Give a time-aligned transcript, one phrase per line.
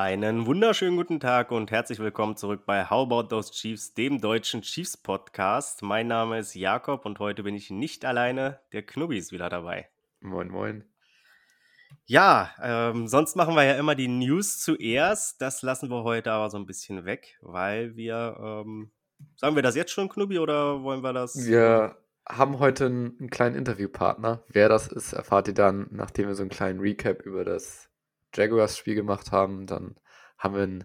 [0.00, 4.62] Einen wunderschönen guten Tag und herzlich willkommen zurück bei How About Those Chiefs, dem deutschen
[4.62, 5.82] Chiefs Podcast.
[5.82, 8.60] Mein Name ist Jakob und heute bin ich nicht alleine.
[8.72, 9.88] Der Knubbi ist wieder dabei.
[10.20, 10.84] Moin, moin.
[12.06, 15.42] Ja, ähm, sonst machen wir ja immer die News zuerst.
[15.42, 18.92] Das lassen wir heute aber so ein bisschen weg, weil wir, ähm,
[19.34, 21.44] sagen wir das jetzt schon, Knubbi, oder wollen wir das?
[21.44, 24.44] Wir haben heute einen, einen kleinen Interviewpartner.
[24.46, 27.87] Wer das ist, erfahrt ihr dann, nachdem wir so einen kleinen Recap über das
[28.38, 29.66] Jaguars-Spiel gemacht haben.
[29.66, 29.96] Dann
[30.38, 30.84] haben wir einen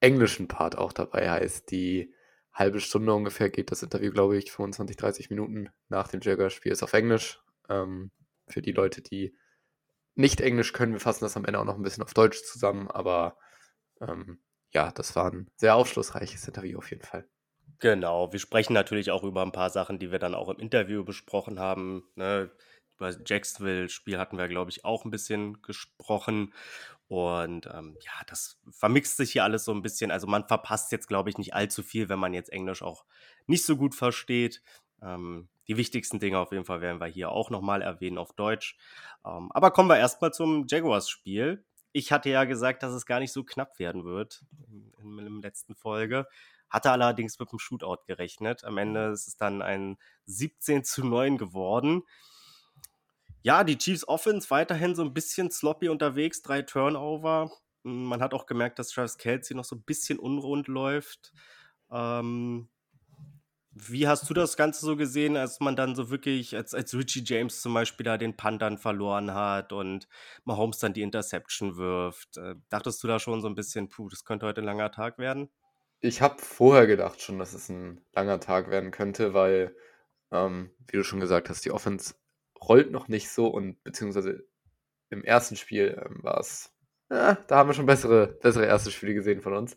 [0.00, 2.14] englischen Part auch dabei, heißt die
[2.52, 6.82] halbe Stunde ungefähr geht das Interview, glaube ich, 25, 30 Minuten nach dem Jaguars-Spiel ist
[6.82, 7.40] auf Englisch.
[7.68, 8.10] Ähm,
[8.48, 9.36] für die Leute, die
[10.14, 12.90] nicht Englisch können, wir fassen das am Ende auch noch ein bisschen auf Deutsch zusammen,
[12.90, 13.38] aber
[14.00, 14.40] ähm,
[14.72, 17.28] ja, das war ein sehr aufschlussreiches Interview auf jeden Fall.
[17.78, 21.04] Genau, wir sprechen natürlich auch über ein paar Sachen, die wir dann auch im Interview
[21.04, 22.04] besprochen haben.
[22.14, 22.50] Ne?
[23.00, 26.52] Über Jacksonville-Spiel hatten wir, glaube ich, auch ein bisschen gesprochen.
[27.08, 30.10] Und ähm, ja, das vermixt sich hier alles so ein bisschen.
[30.10, 33.04] Also man verpasst jetzt, glaube ich, nicht allzu viel, wenn man jetzt Englisch auch
[33.46, 34.62] nicht so gut versteht.
[35.02, 38.76] Ähm, die wichtigsten Dinge auf jeden Fall werden wir hier auch nochmal erwähnen auf Deutsch.
[39.24, 41.64] Ähm, aber kommen wir erstmal zum Jaguars-Spiel.
[41.92, 44.44] Ich hatte ja gesagt, dass es gar nicht so knapp werden wird
[45.00, 46.28] in, der letzten Folge.
[46.68, 48.62] Hatte allerdings mit dem Shootout gerechnet.
[48.64, 52.02] Am Ende ist es dann ein 17 zu 9 geworden.
[53.42, 57.50] Ja, die Chiefs Offense weiterhin so ein bisschen sloppy unterwegs, drei Turnover.
[57.82, 61.32] Man hat auch gemerkt, dass Travis Kelsey noch so ein bisschen unrund läuft.
[61.90, 62.68] Ähm,
[63.72, 67.22] wie hast du das Ganze so gesehen, als man dann so wirklich, als, als Richie
[67.24, 70.08] James zum Beispiel da den Punt verloren hat und
[70.44, 72.36] Mahomes dann die Interception wirft?
[72.36, 75.18] Äh, dachtest du da schon so ein bisschen, puh, das könnte heute ein langer Tag
[75.18, 75.48] werden?
[76.00, 79.74] Ich habe vorher gedacht schon, dass es ein langer Tag werden könnte, weil,
[80.30, 82.14] ähm, wie du schon gesagt hast, die Offense
[82.62, 84.44] rollt noch nicht so und beziehungsweise
[85.10, 86.72] im ersten Spiel ähm, war es,
[87.10, 89.76] ja, da haben wir schon bessere, bessere erste Spiele gesehen von uns.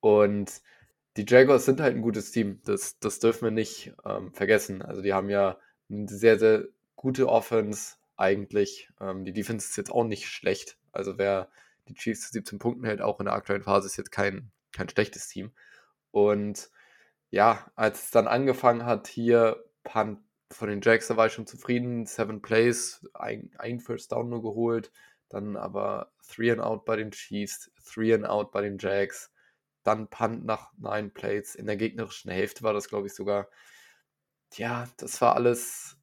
[0.00, 0.62] Und
[1.16, 2.60] die Jaguars sind halt ein gutes Team.
[2.64, 4.82] Das, das dürfen wir nicht ähm, vergessen.
[4.82, 5.58] Also die haben ja
[5.90, 6.64] eine sehr, sehr
[6.96, 8.88] gute Offense eigentlich.
[9.00, 10.78] Ähm, die Defense ist jetzt auch nicht schlecht.
[10.90, 11.50] Also wer
[11.88, 14.88] die Chiefs zu 17 Punkten hält, auch in der aktuellen Phase, ist jetzt kein, kein
[14.88, 15.52] schlechtes Team.
[16.10, 16.70] Und
[17.30, 20.20] ja, als es dann angefangen hat, hier Punt
[20.52, 22.06] von den Jacks, da war ich schon zufrieden.
[22.06, 24.92] Seven Plays, ein, ein First Down nur geholt.
[25.28, 29.32] Dann aber Three and Out bei den Chiefs, Three and Out bei den Jacks
[29.82, 31.54] dann Punt nach neun Plays.
[31.54, 33.48] In der gegnerischen Hälfte war das, glaube ich, sogar.
[34.54, 35.96] Ja, das war alles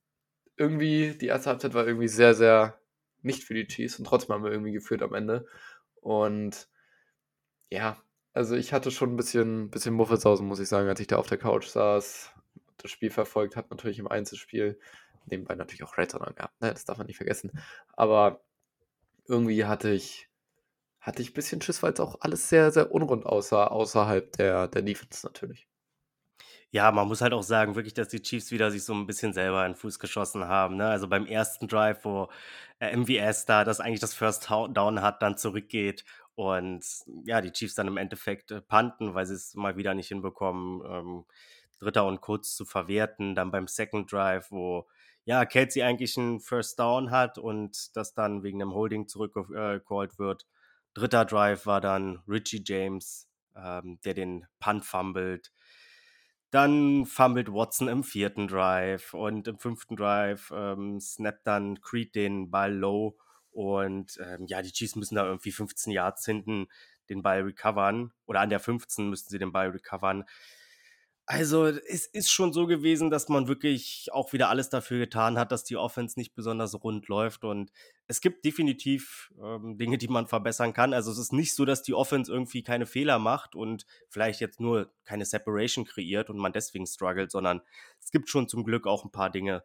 [0.58, 2.80] irgendwie, die erste Halbzeit war irgendwie sehr, sehr
[3.22, 5.46] nicht für die Chiefs und trotzdem haben wir irgendwie geführt am Ende.
[5.96, 6.70] Und
[7.70, 8.02] ja,
[8.34, 11.28] also ich hatte schon ein bisschen, bisschen Muffelsausen, muss ich sagen, als ich da auf
[11.28, 12.34] der Couch saß,
[12.82, 14.80] das Spiel verfolgt habe, natürlich im Einzelspiel.
[15.26, 16.72] Nebenbei natürlich auch Red Zone gehabt, ne?
[16.74, 17.52] das darf man nicht vergessen.
[17.94, 18.42] Aber
[19.28, 20.30] irgendwie hatte ich
[21.00, 24.68] hatte ich ein bisschen Schiss, weil es auch alles sehr, sehr unrund aussah, außerhalb der,
[24.68, 25.68] der Defense natürlich.
[26.72, 29.34] Ja, man muss halt auch sagen, wirklich, dass die Chiefs wieder sich so ein bisschen
[29.34, 30.78] selber in den Fuß geschossen haben.
[30.78, 30.88] Ne?
[30.88, 32.30] Also beim ersten Drive, wo
[32.80, 36.86] äh, MVS da das eigentlich das First Down hat, dann zurückgeht und
[37.26, 40.82] ja, die Chiefs dann im Endeffekt äh, panten, weil sie es mal wieder nicht hinbekommen,
[40.86, 41.26] ähm,
[41.80, 43.36] Dritter und Kurz zu verwerten.
[43.36, 44.88] Dann beim Second Drive, wo
[45.26, 50.20] ja, Kelsey eigentlich einen First Down hat und das dann wegen einem Holding zurückgecallt äh,
[50.20, 50.46] wird
[50.94, 55.52] Dritter Drive war dann Richie James, ähm, der den Punt fummelt.
[56.52, 62.50] Dann fummelt Watson im vierten Drive und im fünften Drive ähm, snappt dann Creed den
[62.50, 63.18] Ball low
[63.52, 66.68] und ähm, ja, die Chiefs müssen da irgendwie 15 Yards hinten
[67.10, 70.26] den Ball recovern oder an der 15 müssten sie den Ball recovern.
[71.32, 75.52] Also es ist schon so gewesen, dass man wirklich auch wieder alles dafür getan hat,
[75.52, 77.44] dass die Offense nicht besonders rund läuft.
[77.44, 77.72] Und
[78.08, 80.92] es gibt definitiv ähm, Dinge, die man verbessern kann.
[80.92, 84.60] Also es ist nicht so, dass die Offense irgendwie keine Fehler macht und vielleicht jetzt
[84.60, 87.62] nur keine Separation kreiert und man deswegen struggelt, sondern
[88.02, 89.64] es gibt schon zum Glück auch ein paar Dinge,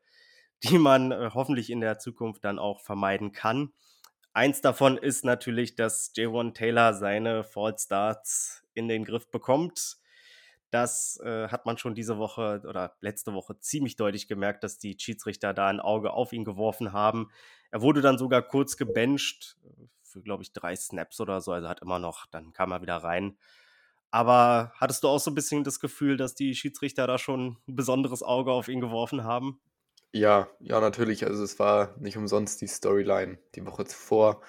[0.65, 3.73] die man äh, hoffentlich in der Zukunft dann auch vermeiden kann.
[4.35, 10.04] Eins davon ist natürlich, dass J1 Taylor seine False Starts in den Griff bekommt
[10.75, 14.97] das äh, hat man schon diese Woche oder letzte Woche ziemlich deutlich gemerkt, dass die
[14.99, 17.31] Schiedsrichter da ein Auge auf ihn geworfen haben.
[17.71, 21.53] Er wurde dann sogar kurz gebencht äh, für, glaube ich, drei Snaps oder so.
[21.53, 23.39] Also hat immer noch, dann kam er wieder rein.
[24.11, 27.77] Aber hattest du auch so ein bisschen das Gefühl, dass die Schiedsrichter da schon ein
[27.77, 29.61] besonderes Auge auf ihn geworfen haben?
[30.13, 31.25] Ja, ja, natürlich.
[31.25, 34.43] Also es war nicht umsonst die Storyline die Woche zuvor.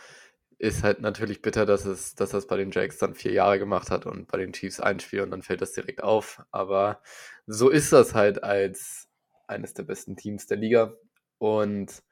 [0.57, 3.91] Ist halt natürlich bitter, dass es, dass das bei den Jacks dann vier Jahre gemacht
[3.91, 6.43] hat und bei den Chiefs ein Spiel und dann fällt das direkt auf.
[6.51, 7.01] Aber
[7.47, 9.09] so ist das halt als
[9.47, 10.93] eines der besten Teams der Liga.
[11.37, 12.03] Und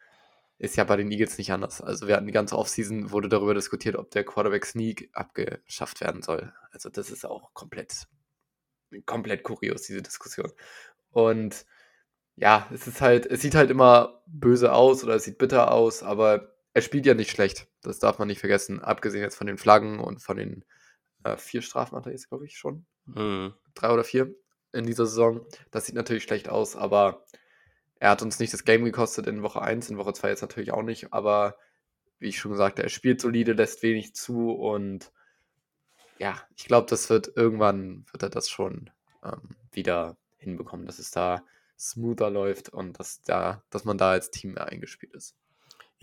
[0.60, 1.81] ist ja bei den Eagles nicht anders.
[1.81, 6.22] Also wir hatten die ganze Offseason, wurde darüber diskutiert, ob der Quarterback Sneak abgeschafft werden
[6.22, 6.54] soll.
[6.72, 8.07] Also das ist auch komplett,
[9.06, 10.51] komplett kurios, diese Diskussion.
[11.12, 11.66] Und
[12.36, 16.01] ja, es ist halt, es sieht halt immer böse aus oder es sieht bitter aus,
[16.01, 17.67] aber er spielt ja nicht schlecht.
[17.81, 18.81] Das darf man nicht vergessen.
[18.81, 20.65] Abgesehen jetzt von den Flaggen und von den
[21.23, 22.85] äh, vier Strafen hat er jetzt, glaube ich, schon.
[23.05, 23.53] Mhm.
[23.73, 24.33] Drei oder vier
[24.71, 25.45] in dieser Saison.
[25.71, 27.25] Das sieht natürlich schlecht aus, aber
[27.99, 30.73] er hat uns nicht das Game gekostet in Woche 1, in Woche 2 jetzt natürlich
[30.73, 31.57] auch nicht, aber
[32.19, 35.11] wie ich schon gesagt habe, er spielt solide, lässt wenig zu und
[36.17, 38.89] ja, ich glaube, das wird irgendwann wird er das schon
[39.23, 41.43] ähm, wieder hinbekommen, dass es da
[41.79, 45.35] smoother läuft und dass da, dass man da als Team mehr eingespielt ist.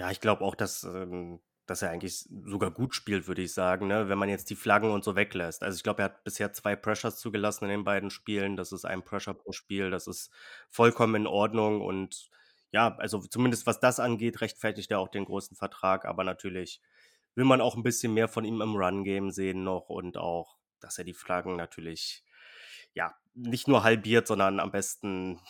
[0.00, 3.86] Ja, ich glaube auch, dass, ähm, dass er eigentlich sogar gut spielt, würde ich sagen,
[3.86, 4.08] ne?
[4.08, 5.62] wenn man jetzt die Flaggen und so weglässt.
[5.62, 8.56] Also ich glaube, er hat bisher zwei Pressures zugelassen in den beiden Spielen.
[8.56, 9.90] Das ist ein Pressure pro Spiel.
[9.90, 10.30] Das ist
[10.70, 11.82] vollkommen in Ordnung.
[11.82, 12.30] Und
[12.72, 16.06] ja, also zumindest was das angeht, rechtfertigt er auch den großen Vertrag.
[16.06, 16.80] Aber natürlich
[17.34, 20.96] will man auch ein bisschen mehr von ihm im Run-Game sehen noch und auch, dass
[20.96, 22.24] er die Flaggen natürlich
[22.94, 25.40] ja nicht nur halbiert, sondern am besten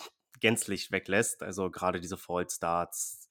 [0.41, 1.45] gänzlich weglässt.
[1.45, 3.30] Also gerade diese Fallstarts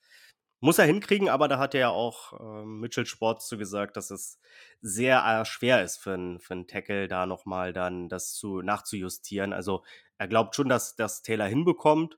[0.59, 4.11] muss er hinkriegen, aber da hat er ja auch äh, Mitchell Sports zu gesagt, dass
[4.11, 4.39] es
[4.81, 9.53] sehr äh, schwer ist für einen für Tackle da nochmal dann das zu nachzujustieren.
[9.53, 9.83] Also
[10.17, 12.17] er glaubt schon, dass das Taylor hinbekommt,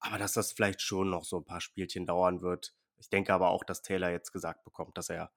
[0.00, 2.74] aber dass das vielleicht schon noch so ein paar Spielchen dauern wird.
[2.98, 5.30] Ich denke aber auch, dass Taylor jetzt gesagt bekommt, dass er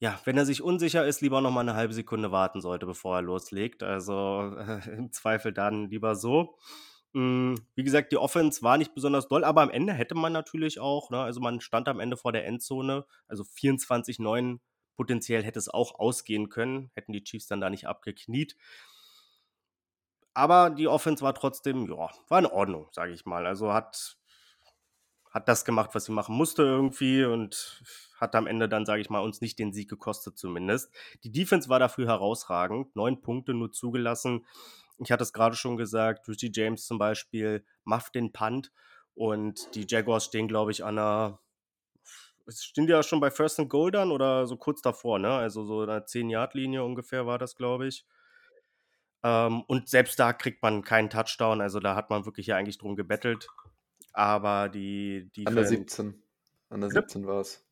[0.00, 3.16] ja, wenn er sich unsicher ist, lieber noch mal eine halbe Sekunde warten sollte, bevor
[3.16, 3.82] er loslegt.
[3.82, 6.58] Also äh, im Zweifel dann lieber so.
[7.14, 10.80] Hm, wie gesagt, die Offense war nicht besonders doll, aber am Ende hätte man natürlich
[10.80, 14.60] auch, ne, also man stand am Ende vor der Endzone, also 24-9
[14.96, 18.56] potenziell hätte es auch ausgehen können, hätten die Chiefs dann da nicht abgekniet.
[20.34, 23.46] Aber die Offense war trotzdem, ja, war in Ordnung, sage ich mal.
[23.46, 24.16] Also hat,
[25.34, 27.82] hat das gemacht, was sie machen musste irgendwie und
[28.20, 30.94] hat am Ende dann, sage ich mal, uns nicht den Sieg gekostet zumindest.
[31.24, 34.46] Die Defense war dafür herausragend, neun Punkte nur zugelassen.
[34.98, 38.70] Ich hatte es gerade schon gesagt, Richie James zum Beispiel macht den Punt
[39.14, 41.40] und die Jaguars stehen, glaube ich, an einer
[42.46, 45.30] stehen die ja schon bei First and Goal dann oder so kurz davor, ne?
[45.30, 48.06] Also so eine 10-Yard-Linie ungefähr war das, glaube ich.
[49.24, 52.78] Ähm, und selbst da kriegt man keinen Touchdown, also da hat man wirklich ja eigentlich
[52.78, 53.48] drum gebettelt.
[54.14, 56.14] Aber die, die An der 17.
[56.70, 57.64] An der 17 war es.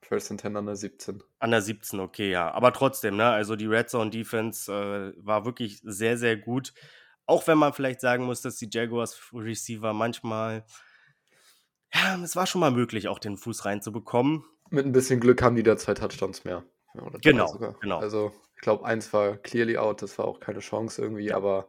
[0.00, 1.22] First and 10 an der 17.
[1.38, 2.50] An der 17, okay, ja.
[2.50, 6.74] Aber trotzdem, ne, also die Red Zone Defense äh, war wirklich sehr, sehr gut.
[7.26, 10.64] Auch wenn man vielleicht sagen muss, dass die Jaguars Receiver manchmal,
[11.94, 14.44] ja, es war schon mal möglich, auch den Fuß reinzubekommen.
[14.70, 16.64] Mit ein bisschen Glück haben die da zwei Touchdowns mehr.
[17.20, 17.98] genau, genau.
[18.00, 21.68] Also, ich glaube, eins war clearly out, das war auch keine Chance irgendwie, aber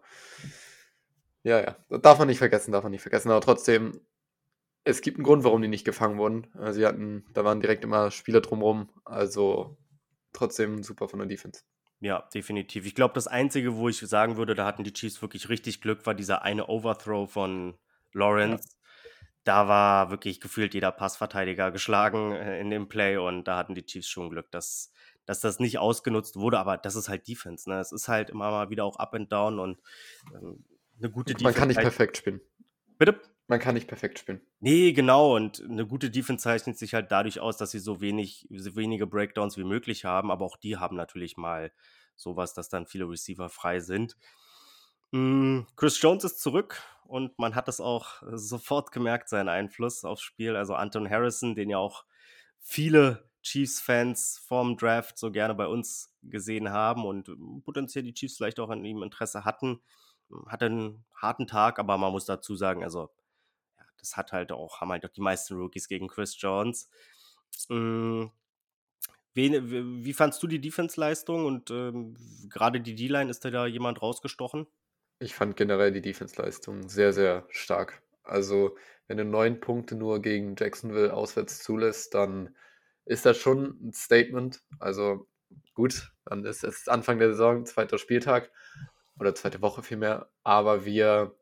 [1.43, 3.29] ja, ja, darf man nicht vergessen, darf man nicht vergessen.
[3.29, 3.99] Aber trotzdem,
[4.85, 6.47] es gibt einen Grund, warum die nicht gefangen wurden.
[6.59, 8.89] Äh, sie hatten, da waren direkt immer Spieler drumherum.
[9.05, 9.77] Also
[10.33, 11.61] trotzdem super von der Defense.
[11.99, 12.85] Ja, definitiv.
[12.85, 16.05] Ich glaube, das Einzige, wo ich sagen würde, da hatten die Chiefs wirklich richtig Glück,
[16.05, 17.77] war dieser eine Overthrow von
[18.11, 18.67] Lawrence.
[18.67, 18.77] Ja.
[19.45, 23.85] Da war wirklich gefühlt jeder Passverteidiger geschlagen äh, in dem Play und da hatten die
[23.85, 24.91] Chiefs schon Glück, dass,
[25.25, 26.59] dass das nicht ausgenutzt wurde.
[26.59, 27.69] Aber das ist halt Defense.
[27.69, 27.79] Ne?
[27.79, 29.81] Es ist halt immer mal wieder auch up and down und
[30.33, 30.65] ähm,
[30.99, 31.43] eine gute Defense.
[31.43, 32.41] Man kann nicht perfekt spielen.
[32.97, 33.21] Bitte?
[33.47, 34.41] Man kann nicht perfekt spielen.
[34.59, 35.35] Nee, genau.
[35.35, 39.05] Und eine gute Defense zeichnet sich halt dadurch aus, dass sie so wenig, so wenige
[39.05, 40.31] Breakdowns wie möglich haben.
[40.31, 41.73] Aber auch die haben natürlich mal
[42.15, 44.15] sowas, dass dann viele Receiver frei sind.
[45.11, 50.23] Hm, Chris Jones ist zurück und man hat es auch sofort gemerkt, seinen Einfluss aufs
[50.23, 50.55] Spiel.
[50.55, 52.05] Also Anton Harrison, den ja auch
[52.59, 57.29] viele Chiefs-Fans vorm Draft so gerne bei uns gesehen haben und
[57.65, 59.81] potenziell die Chiefs vielleicht auch an ihm Interesse hatten.
[60.47, 63.09] Hat einen harten Tag, aber man muss dazu sagen, also
[64.03, 66.89] das hat halt auch, haben halt auch die meisten Rookies gegen Chris Jones.
[67.69, 68.31] Mhm.
[69.33, 72.15] Wen, wie fandst du die Defense-Leistung und ähm,
[72.49, 74.67] gerade die D-Line, ist da, da jemand rausgestochen?
[75.19, 78.03] Ich fand generell die Defense-Leistung sehr, sehr stark.
[78.23, 82.55] Also, wenn du neun Punkte nur gegen Jacksonville auswärts zulässt, dann
[83.05, 84.61] ist das schon ein Statement.
[84.79, 85.27] Also,
[85.73, 88.51] gut, dann ist es Anfang der Saison, zweiter Spieltag
[89.19, 91.35] oder zweite Woche vielmehr, aber wir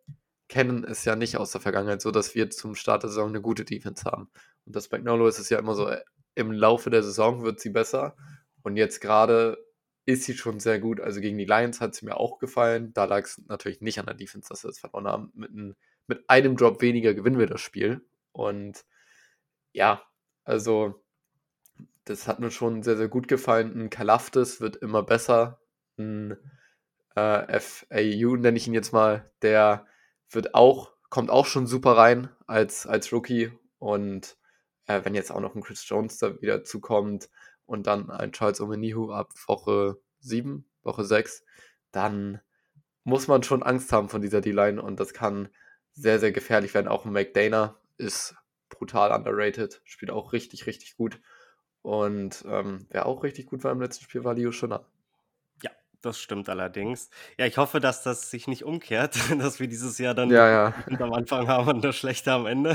[0.52, 3.42] kennen es ja nicht aus der Vergangenheit so, dass wir zum Start der Saison eine
[3.42, 4.30] gute Defense haben.
[4.66, 6.02] Und das bei Gnolo ist es ja immer so, äh,
[6.36, 8.18] im Laufe der Saison wird sie besser.
[8.62, 9.58] Und jetzt gerade
[10.06, 11.00] ist sie schon sehr gut.
[11.00, 12.92] Also gegen die Lions hat sie mir auch gefallen.
[12.94, 15.32] Da lag es natürlich nicht an der Defense, dass wir es verloren haben.
[15.36, 15.76] Mit, ein,
[16.08, 18.02] mit einem Drop weniger gewinnen wir das Spiel.
[18.34, 18.84] Und
[19.72, 20.04] ja,
[20.44, 21.02] also
[22.04, 23.72] das hat mir schon sehr, sehr gut gefallen.
[23.80, 25.62] Ein Kalaftis wird immer besser.
[25.98, 26.36] Ein
[27.16, 29.32] äh, FAU nenne ich ihn jetzt mal.
[29.44, 29.88] Der
[30.32, 33.52] wird auch, kommt auch schon super rein als, als Rookie.
[33.80, 34.38] Und
[34.88, 37.30] äh, wenn jetzt auch noch ein Chris Jones da wieder zukommt
[37.66, 41.44] und dann ein Charles Omenihu ab Woche 7, Woche 6,
[41.92, 42.42] dann
[43.04, 45.50] muss man schon Angst haben von dieser D-Line und das kann
[45.94, 46.88] sehr, sehr gefährlich werden.
[46.88, 48.36] Auch ein McDana ist
[48.70, 51.20] brutal underrated, spielt auch richtig, richtig gut.
[51.82, 54.86] Und ähm, wer auch richtig gut war im letzten Spiel, war Leo Schöner.
[56.02, 57.12] Das stimmt allerdings.
[57.38, 60.74] Ja, ich hoffe, dass das sich nicht umkehrt, dass wir dieses Jahr dann ja, ja.
[61.00, 62.72] am Anfang haben und das Schlechte am Ende.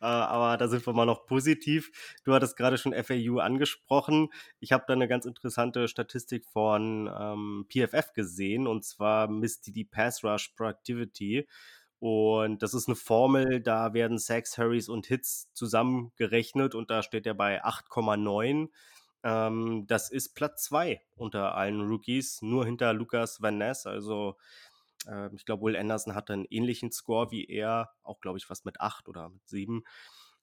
[0.00, 2.18] Äh, aber da sind wir mal noch positiv.
[2.24, 4.28] Du hattest gerade schon FAU angesprochen.
[4.58, 9.72] Ich habe da eine ganz interessante Statistik von ähm, PFF gesehen und zwar misst die
[9.72, 11.46] die Pass Rush Productivity.
[11.98, 17.26] Und das ist eine Formel, da werden Sacks, Hurries und Hits zusammengerechnet und da steht
[17.26, 18.68] er bei 8,9.
[19.26, 23.84] Ähm, das ist Platz 2 unter allen Rookies, nur hinter Lucas Van Ness.
[23.84, 24.36] Also
[25.08, 28.64] äh, ich glaube, Will Anderson hatte einen ähnlichen Score wie er, auch glaube ich fast
[28.64, 29.82] mit 8 oder mit 7.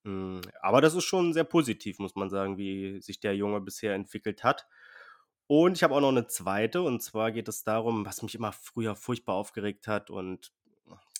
[0.04, 3.94] Mm, aber das ist schon sehr positiv, muss man sagen, wie sich der Junge bisher
[3.96, 4.68] entwickelt hat.
[5.48, 8.52] Und ich habe auch noch eine zweite, und zwar geht es darum, was mich immer
[8.52, 10.52] früher furchtbar aufgeregt hat und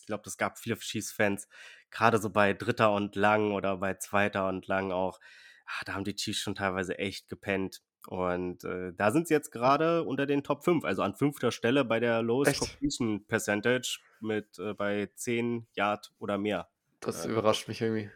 [0.02, 1.48] ich glaube, es gab viele Chiefs-Fans,
[1.92, 5.22] gerade so bei Dritter und Lang oder bei Zweiter und Lang auch.
[5.66, 7.82] Ach, da haben die Chiefs schon teilweise echt gepennt.
[8.08, 11.86] Und äh, da sind sie jetzt gerade unter den Top 5, also an fünfter Stelle
[11.86, 12.60] bei der Lowest echt?
[12.60, 16.68] Completion Percentage mit äh, bei 10 Yard oder mehr.
[17.00, 18.10] Das äh, überrascht mich irgendwie.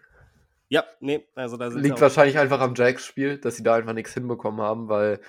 [0.70, 4.14] Ja, nee, also da sind Liegt wahrscheinlich einfach am Jacks-Spiel, dass sie da einfach nichts
[4.14, 5.22] hinbekommen haben, weil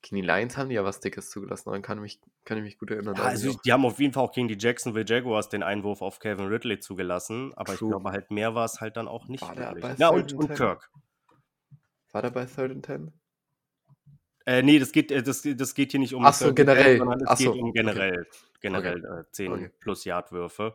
[0.00, 2.78] gegen die Lions haben die ja was Dickes zugelassen, daran kann, mich, kann ich mich
[2.78, 3.14] gut erinnern.
[3.16, 6.18] Ja, also die haben auf jeden Fall auch gegen die Jacksonville Jaguars den Einwurf auf
[6.18, 7.88] Kevin Ridley zugelassen, aber True.
[7.88, 9.42] ich glaube halt mehr war es halt dann auch nicht.
[9.42, 10.90] War ja, und, und Kirk.
[12.16, 13.12] War der bei Third and Ten?
[14.46, 16.96] Äh, nee, das geht, äh, das, das geht hier nicht um Ach so, generell.
[16.96, 18.58] sondern es Ach geht so, um generell, okay.
[18.62, 19.20] generell okay.
[19.20, 19.70] Äh, 10 okay.
[19.80, 20.74] plus Yard-Würfe.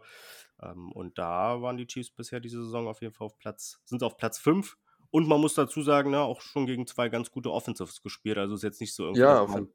[0.61, 4.03] Ähm, und da waren die Chiefs bisher diese Saison auf jeden Fall auf Platz, sind
[4.03, 4.77] auf Platz 5
[5.09, 8.37] und man muss dazu sagen, ne, auch schon gegen zwei ganz gute Offensives gespielt.
[8.37, 9.67] Also ist jetzt nicht so irgendwie, ja, man,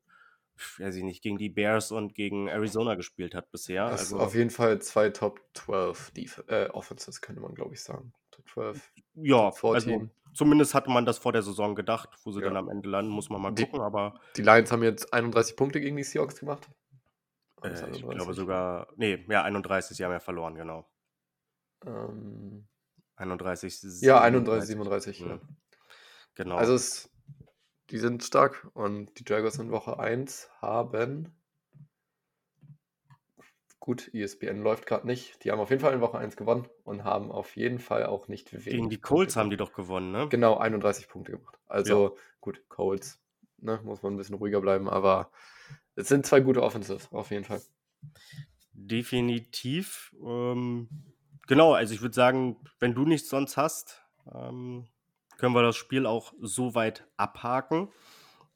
[0.78, 3.86] weiß ich nicht, gegen die Bears und gegen Arizona gespielt hat bisher.
[3.86, 8.12] Also, auf jeden Fall zwei Top 12 Def äh, Offenses, könnte man, glaube ich, sagen.
[8.30, 8.92] Top 12.
[9.16, 9.92] Ja, Top 14.
[9.92, 12.46] also zumindest hatte man das vor der Saison gedacht, wo sie ja.
[12.46, 13.80] dann am Ende landen, muss man mal die, gucken.
[13.80, 16.68] Aber die Lions haben jetzt 31 Punkte gegen die Seahawks gemacht.
[17.62, 20.88] Äh, ich glaube sogar, nee, ja, 31, sie haben ja verloren, genau.
[21.84, 22.68] Ähm,
[23.16, 24.06] 31, 37.
[24.06, 25.20] Ja, 31, 37.
[25.20, 25.40] Ja.
[26.34, 26.56] Genau.
[26.56, 27.10] Also es,
[27.90, 31.35] die sind stark und die Jaguars in Woche 1 haben.
[33.78, 35.44] Gut, ESPN läuft gerade nicht.
[35.44, 38.26] Die haben auf jeden Fall in Woche 1 gewonnen und haben auf jeden Fall auch
[38.28, 38.64] nicht wenig.
[38.64, 40.28] Gegen die Colts Punkte haben die doch gewonnen, ne?
[40.28, 41.58] Genau, 31 Punkte gemacht.
[41.66, 42.22] Also ja.
[42.40, 43.20] gut, Colts,
[43.58, 45.30] ne, muss man ein bisschen ruhiger bleiben, aber
[45.94, 47.60] es sind zwei gute Offenses, auf jeden Fall.
[48.72, 50.14] Definitiv.
[50.24, 50.88] Ähm,
[51.46, 54.02] Genau, also ich würde sagen, wenn du nichts sonst hast,
[54.34, 54.88] ähm,
[55.38, 57.88] können wir das Spiel auch so weit abhaken.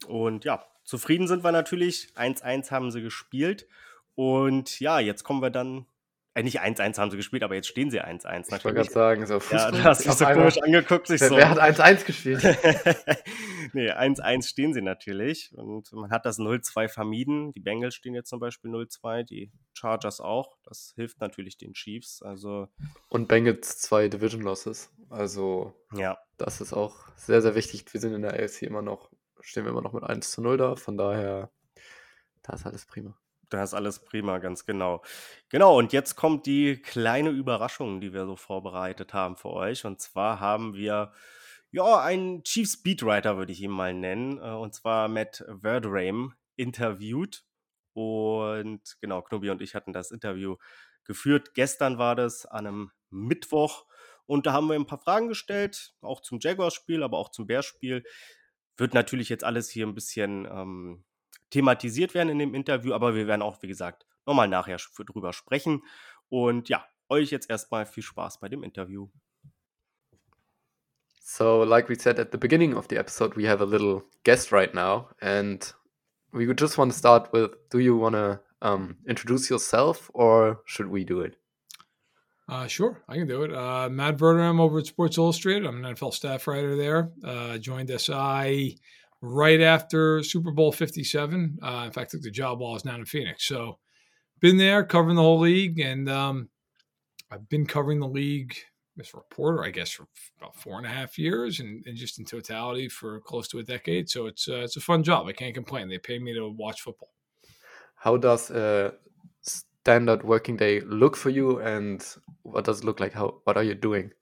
[0.06, 2.12] Und ja, zufrieden sind wir natürlich.
[2.16, 3.68] 1-1 haben sie gespielt.
[4.14, 5.86] Und ja, jetzt kommen wir dann
[6.34, 8.46] äh, nicht 1-1 haben sie gespielt, aber jetzt stehen sie 1-1.
[8.46, 9.58] Ich wollte gerade sagen, so Fußball.
[9.58, 11.10] Ja, du hast dich so komisch angeguckt.
[11.10, 11.36] Wer, so.
[11.36, 12.42] wer hat 1-1 gespielt?
[13.72, 15.52] nee, 1-1 stehen sie natürlich.
[15.56, 17.52] Und man hat das 0-2 vermieden.
[17.52, 20.56] Die Bengals stehen jetzt zum Beispiel 0-2, die Chargers auch.
[20.62, 22.22] Das hilft natürlich den Chiefs.
[22.22, 22.68] Also
[23.08, 24.92] Und Bengals zwei Division Losses.
[25.08, 26.16] Also ja.
[26.38, 27.92] das ist auch sehr, sehr wichtig.
[27.92, 30.76] Wir sind in der AFC immer noch, stehen wir immer noch mit 1 0 da.
[30.76, 31.50] Von daher,
[32.42, 33.16] da ist alles prima.
[33.50, 35.02] Da ist alles prima, ganz genau.
[35.48, 39.84] Genau, und jetzt kommt die kleine Überraschung, die wir so vorbereitet haben für euch.
[39.84, 41.12] Und zwar haben wir
[41.72, 47.44] ja einen Chief Speedwriter, würde ich ihn mal nennen, äh, und zwar Matt Verdrame interviewt.
[47.92, 50.56] Und genau, Knobi und ich hatten das Interview
[51.04, 51.54] geführt.
[51.54, 53.86] Gestern war das an einem Mittwoch.
[54.26, 58.04] Und da haben wir ein paar Fragen gestellt, auch zum Jaguars-Spiel, aber auch zum Bears-Spiel.
[58.76, 61.04] Wird natürlich jetzt alles hier ein bisschen ähm,
[61.50, 65.82] thematisiert werden in dem Interview, aber wir werden auch, wie gesagt, nochmal nachher drüber sprechen.
[66.28, 69.08] Und ja, euch jetzt erstmal viel Spaß bei dem Interview.
[71.22, 74.50] So, like we said at the beginning of the episode, we have a little guest
[74.50, 75.72] right now, and
[76.32, 80.60] we would just want to start with do you want to um, introduce yourself or
[80.64, 81.36] should we do it?
[82.48, 83.54] Uh, sure, I can do it.
[83.54, 85.66] Uh, Matt Verder, I'm over at Sports Illustrated.
[85.66, 87.12] I'm an NFL staff writer there.
[87.24, 88.76] Uh, joined SI
[89.20, 91.58] right after Super Bowl 57.
[91.62, 93.44] Uh, in fact, took the job while I was down in Phoenix.
[93.44, 93.78] So,
[94.40, 96.48] been there covering the whole league, and um,
[97.30, 98.56] I've been covering the league
[98.98, 100.06] as a reporter, I guess, for
[100.38, 103.62] about four and a half years, and, and just in totality for close to a
[103.62, 104.08] decade.
[104.08, 105.26] So it's uh, it's a fun job.
[105.26, 105.88] I can't complain.
[105.88, 107.12] They pay me to watch football.
[107.96, 108.94] How does a
[109.42, 112.02] standard working day look for you, and
[112.42, 113.12] what does it look like?
[113.12, 114.12] How what are you doing?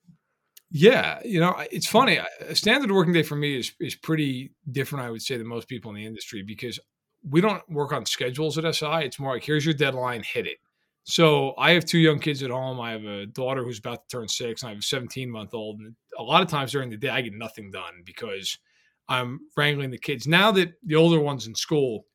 [0.71, 2.19] Yeah, you know, it's funny.
[2.41, 5.67] A standard working day for me is is pretty different, I would say, than most
[5.67, 6.79] people in the industry because
[7.27, 8.85] we don't work on schedules at SI.
[9.05, 10.57] It's more like here's your deadline, hit it.
[11.05, 12.79] So I have two young kids at home.
[12.79, 15.55] I have a daughter who's about to turn six, and I have a 17 month
[15.55, 15.79] old.
[15.79, 18.55] And a lot of times during the day, I get nothing done because
[19.07, 20.27] I'm wrangling the kids.
[20.27, 22.05] Now that the older one's in school,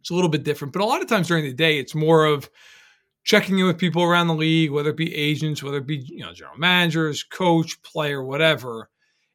[0.00, 0.72] it's a little bit different.
[0.72, 2.50] But a lot of times during the day, it's more of
[3.24, 6.20] checking in with people around the league, whether it be agents, whether it be you
[6.20, 8.90] know general managers, coach, player, whatever.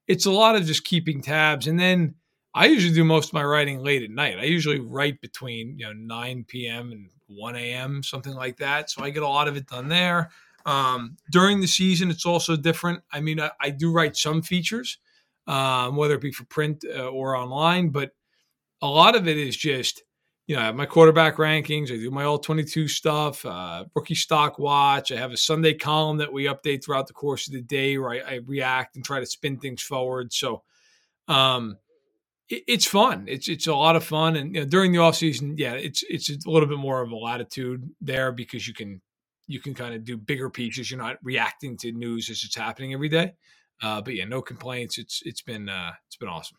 [0.08, 2.16] It's a lot of just keeping tabs, and then
[2.54, 4.40] I usually do most of my writing late at night.
[4.40, 6.92] I usually write between you know 9 p.m.
[6.92, 8.02] and 1 a.m.
[8.04, 8.90] something like that.
[8.90, 10.30] So I get a lot of it done there.
[10.66, 13.02] Um, during the season, it's also different.
[13.12, 14.98] I mean, I, I do write some features,
[15.48, 18.12] um, whether it be for print uh, or online, but
[18.82, 20.04] a lot of it is just
[20.50, 21.92] you know, I have my quarterback rankings.
[21.94, 25.12] I do my all 22 stuff, uh, rookie stock watch.
[25.12, 28.10] I have a Sunday column that we update throughout the course of the day where
[28.10, 30.34] I, I react and try to spin things forward.
[30.34, 30.64] So,
[31.28, 31.78] um,
[32.50, 33.26] it, it's fun.
[33.28, 36.04] It's it's a lot of fun, and you know, during the off season, yeah, it's
[36.10, 39.02] it's a little bit more of a latitude there because you can
[39.46, 40.90] you can kind of do bigger pieces.
[40.90, 43.36] You're not reacting to news as it's happening every day.
[43.84, 44.98] Uh, but yeah, no complaints.
[44.98, 46.58] It's it's been uh, it's been awesome.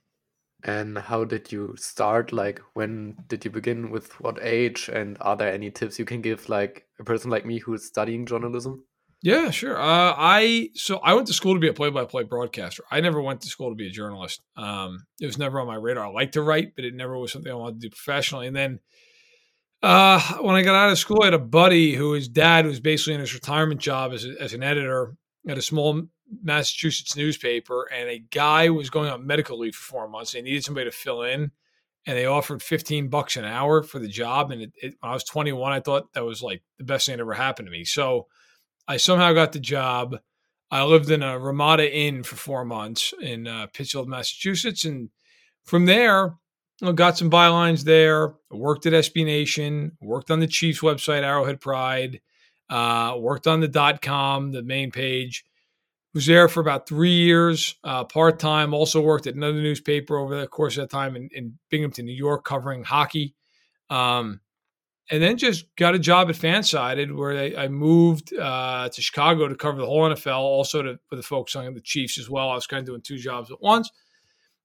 [0.64, 2.32] And how did you start?
[2.32, 3.90] Like, when did you begin?
[3.90, 4.90] With what age?
[4.92, 7.86] And are there any tips you can give, like a person like me who is
[7.86, 8.84] studying journalism?
[9.22, 9.76] Yeah, sure.
[9.76, 12.84] Uh, I so I went to school to be a play-by-play broadcaster.
[12.90, 14.40] I never went to school to be a journalist.
[14.56, 16.06] Um, it was never on my radar.
[16.06, 18.46] I liked to write, but it never was something I wanted to do professionally.
[18.46, 18.80] And then
[19.82, 22.80] uh, when I got out of school, I had a buddy who his dad was
[22.80, 25.14] basically in his retirement job as, a, as an editor
[25.46, 26.02] at a small
[26.42, 30.32] Massachusetts newspaper, and a guy was going on medical leave for four months.
[30.32, 31.50] They needed somebody to fill in,
[32.06, 34.50] and they offered 15 bucks an hour for the job.
[34.50, 37.16] And it, it, when I was 21, I thought that was like the best thing
[37.16, 37.84] that ever happened to me.
[37.84, 38.26] So
[38.86, 40.18] I somehow got the job.
[40.70, 45.10] I lived in a Ramada Inn for four months in uh, Pittsfield, Massachusetts, and
[45.64, 46.36] from there,
[46.82, 48.34] I got some bylines there.
[48.50, 49.92] worked at SB Nation.
[50.00, 52.20] Worked on the Chiefs website, Arrowhead Pride.
[52.70, 55.44] Uh, worked on the dot com, the main page
[56.14, 58.74] was there for about three years, uh, part time.
[58.74, 62.12] Also worked at another newspaper over the course of that time in, in Binghamton, New
[62.12, 63.34] York, covering hockey.
[63.88, 64.40] Um,
[65.10, 69.48] and then just got a job at Fansided where I, I moved uh, to Chicago
[69.48, 72.50] to cover the whole NFL, also to with a focus on the Chiefs as well.
[72.50, 73.90] I was kind of doing two jobs at once,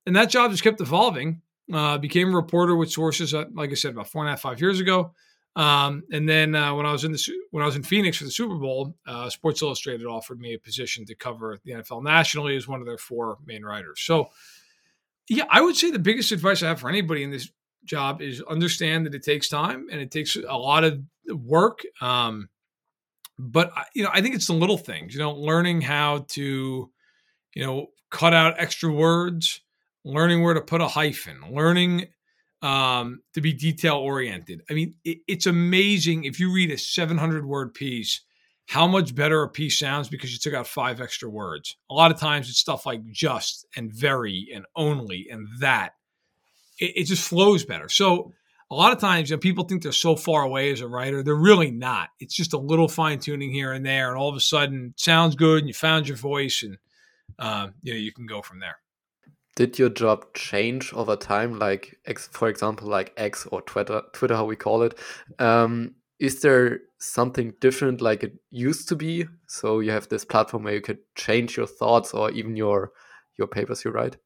[0.05, 1.41] and that job just kept evolving.
[1.73, 4.41] Uh, became a reporter with sources, uh, like I said, about four and a half,
[4.41, 5.15] five years ago.
[5.55, 8.25] Um, and then uh, when I was in the when I was in Phoenix for
[8.25, 12.57] the Super Bowl, uh, Sports Illustrated offered me a position to cover the NFL nationally
[12.57, 14.01] as one of their four main writers.
[14.01, 14.29] So,
[15.29, 17.49] yeah, I would say the biggest advice I have for anybody in this
[17.85, 21.79] job is understand that it takes time and it takes a lot of work.
[22.01, 22.49] Um,
[23.39, 25.13] but you know, I think it's the little things.
[25.13, 26.91] You know, learning how to,
[27.53, 29.61] you know, cut out extra words,
[30.03, 32.07] learning where to put a hyphen, learning
[32.65, 34.63] um, to be detail oriented.
[34.71, 38.21] I mean, it, it's amazing if you read a 700 word piece,
[38.67, 41.77] how much better a piece sounds because you took out five extra words.
[41.91, 45.91] A lot of times it's stuff like just and very and only and that.
[46.79, 47.87] It, it just flows better.
[47.87, 48.33] So
[48.71, 51.21] a lot of times you know, people think they're so far away as a writer.
[51.21, 52.09] They're really not.
[52.19, 55.35] It's just a little fine tuning here and there, and all of a sudden sounds
[55.35, 56.79] good, and you found your voice, and
[57.37, 58.77] uh, you know you can go from there
[59.55, 64.35] did your job change over time like X, for example like x or twitter twitter
[64.35, 64.97] how we call it?
[65.39, 69.25] Um, is there something different like it used to be?
[69.47, 72.91] So you have this platform where you could change your thoughts or even your
[73.37, 74.17] your papers you write?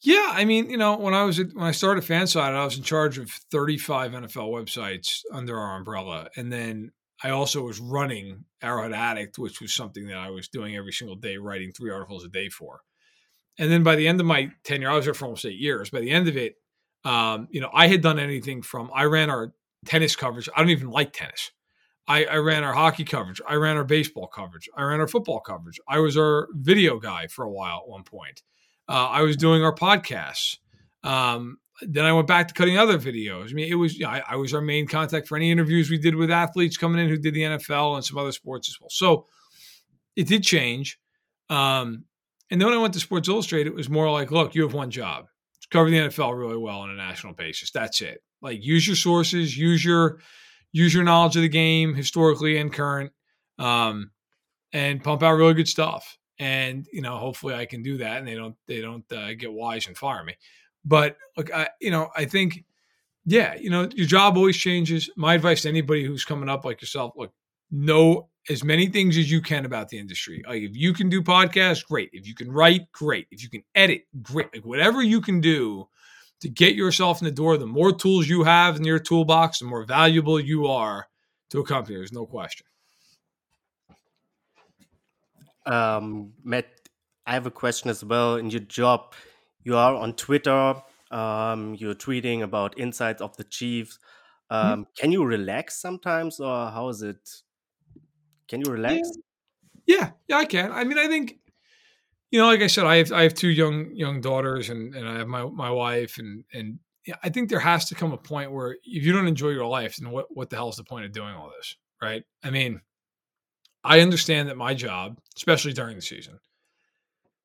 [0.00, 2.82] Yeah i mean you know when i was when i started fanside i was in
[2.82, 6.28] charge of 35 nfl websites under our umbrella.
[6.36, 6.92] And then
[7.24, 11.16] i also was running arrowhead addict which was something that i was doing every single
[11.16, 12.82] day writing three articles a day for
[13.58, 15.90] and then by the end of my tenure, I was there for almost eight years.
[15.90, 16.56] By the end of it,
[17.04, 19.52] um, you know, I had done anything from I ran our
[19.84, 20.48] tennis coverage.
[20.54, 21.52] I don't even like tennis.
[22.08, 23.40] I, I, ran our hockey coverage.
[23.48, 24.68] I ran our baseball coverage.
[24.76, 25.80] I ran our football coverage.
[25.88, 28.42] I was our video guy for a while at one point.
[28.88, 30.58] Uh, I was doing our podcasts.
[31.02, 33.50] Um, then I went back to cutting other videos.
[33.50, 35.90] I mean, it was you know, I, I, was our main contact for any interviews
[35.90, 38.80] we did with athletes coming in who did the NFL and some other sports as
[38.80, 38.90] well.
[38.90, 39.26] So
[40.14, 40.98] it did change.
[41.50, 42.04] Um,
[42.50, 44.74] and then when I went to Sports Illustrated, it was more like, look, you have
[44.74, 45.26] one job.
[45.56, 47.70] It's Cover the NFL really well on a national basis.
[47.70, 48.22] That's it.
[48.40, 50.20] Like use your sources, use your
[50.72, 53.12] use your knowledge of the game, historically and current.
[53.58, 54.10] Um,
[54.72, 56.18] and pump out really good stuff.
[56.38, 59.52] And you know, hopefully, I can do that, and they don't they don't uh, get
[59.52, 60.36] wise and fire me.
[60.84, 62.64] But look, I you know, I think,
[63.24, 65.08] yeah, you know, your job always changes.
[65.16, 67.32] My advice to anybody who's coming up like yourself, look,
[67.70, 70.42] know as many things as you can about the industry.
[70.46, 72.10] Like if you can do podcasts, great.
[72.12, 73.26] If you can write, great.
[73.30, 74.54] If you can edit, great.
[74.54, 75.88] Like whatever you can do
[76.40, 79.64] to get yourself in the door, the more tools you have in your toolbox, the
[79.64, 81.08] more valuable you are
[81.50, 81.96] to a company.
[81.96, 82.66] There's no question.
[85.64, 86.66] Um, Matt,
[87.26, 88.36] I have a question as well.
[88.36, 89.14] In your job,
[89.64, 90.76] you are on Twitter.
[91.10, 93.98] Um, you're tweeting about insights of the Chiefs.
[94.50, 94.72] Mm-hmm.
[94.72, 97.28] Um, Can you relax sometimes, or how is it?
[98.48, 99.10] Can you relax?
[99.86, 100.72] Yeah, yeah, I can.
[100.72, 101.38] I mean, I think
[102.30, 105.08] you know, like I said, I have I have two young young daughters, and and
[105.08, 108.18] I have my my wife, and and yeah, I think there has to come a
[108.18, 110.84] point where if you don't enjoy your life, then what what the hell is the
[110.84, 112.24] point of doing all this, right?
[112.42, 112.80] I mean,
[113.84, 116.40] I understand that my job, especially during the season,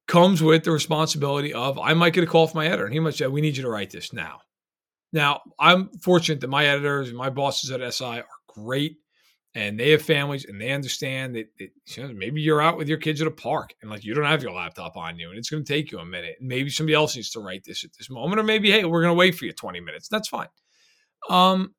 [0.07, 2.99] comes with the responsibility of I might get a call from my editor, and he
[2.99, 4.39] might say, "We need you to write this now."
[5.13, 8.97] Now, I'm fortunate that my editors and my bosses at SI are great
[9.53, 12.87] and they have families and they understand that, that you know, maybe you're out with
[12.87, 15.37] your kids at a park and like you don't have your laptop on you and
[15.37, 17.83] it's going to take you a minute and maybe somebody else needs to write this
[17.83, 20.29] at this moment or maybe hey we're going to wait for you 20 minutes that's
[20.29, 20.47] fine.
[21.29, 21.73] Um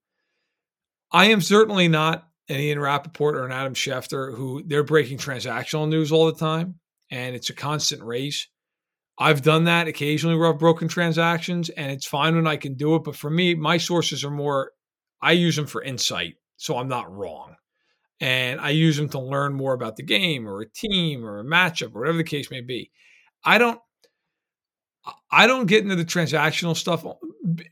[1.10, 5.88] i am certainly not an ian rappaport or an adam schefter who they're breaking transactional
[5.88, 6.74] news all the time
[7.10, 8.48] and it's a constant race.
[9.18, 12.96] I've done that occasionally where i've broken transactions and it's fine when i can do
[12.96, 14.72] it but for me my sources are more
[15.22, 17.54] i use them for insight so i'm not wrong
[18.22, 21.44] and I use them to learn more about the game or a team or a
[21.44, 22.92] matchup or whatever the case may be.
[23.44, 23.80] I don't
[25.32, 27.04] I don't get into the transactional stuff.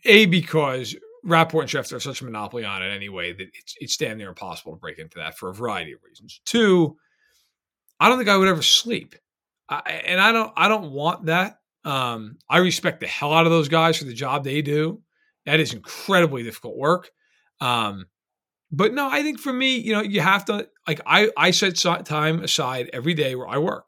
[0.05, 3.97] A because Rapport and Schefter have such a monopoly on it anyway that it's it's
[3.97, 6.41] damn near impossible to break into that for a variety of reasons.
[6.45, 6.97] Two,
[8.01, 9.15] I don't think I would ever sleep,
[9.69, 11.59] I, and I don't I don't want that.
[11.85, 15.01] Um, I respect the hell out of those guys for the job they do.
[15.47, 17.11] That is incredibly difficult work.
[17.61, 18.07] Um,
[18.73, 21.77] but no, I think for me, you know, you have to like I I set
[21.77, 23.87] time aside every day where I work,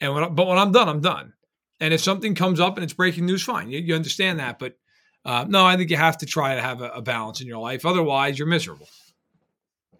[0.00, 1.32] and when I, but when I'm done, I'm done.
[1.80, 4.58] And if something comes up and it's breaking news, fine, you, you understand that.
[4.58, 4.78] But
[5.24, 7.58] uh, no, I think you have to try to have a, a balance in your
[7.58, 7.84] life.
[7.84, 8.88] Otherwise, you're miserable.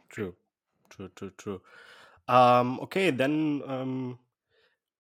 [0.08, 0.34] True,
[0.88, 1.62] true, true, true.
[2.28, 4.18] Um, okay, then um,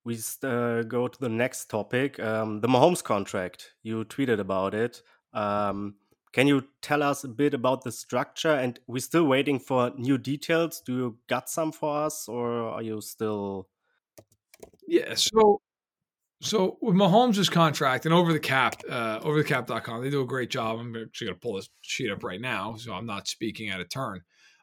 [0.04, 3.72] we uh, go to the next topic, um, the Mahomes contract.
[3.82, 5.02] You tweeted about it.
[5.32, 5.96] Um,
[6.36, 8.52] can you tell us a bit about the structure?
[8.52, 10.82] And we're still waiting for new details.
[10.84, 13.68] Do you got some for us, or are you still?
[14.86, 15.14] Yeah.
[15.14, 15.62] So,
[16.42, 20.26] so with Mahomes' contract and over the cap, uh, over the cap.com, they do a
[20.26, 20.78] great job.
[20.78, 23.80] I'm actually going to pull this sheet up right now, so I'm not speaking out
[23.80, 24.20] of turn.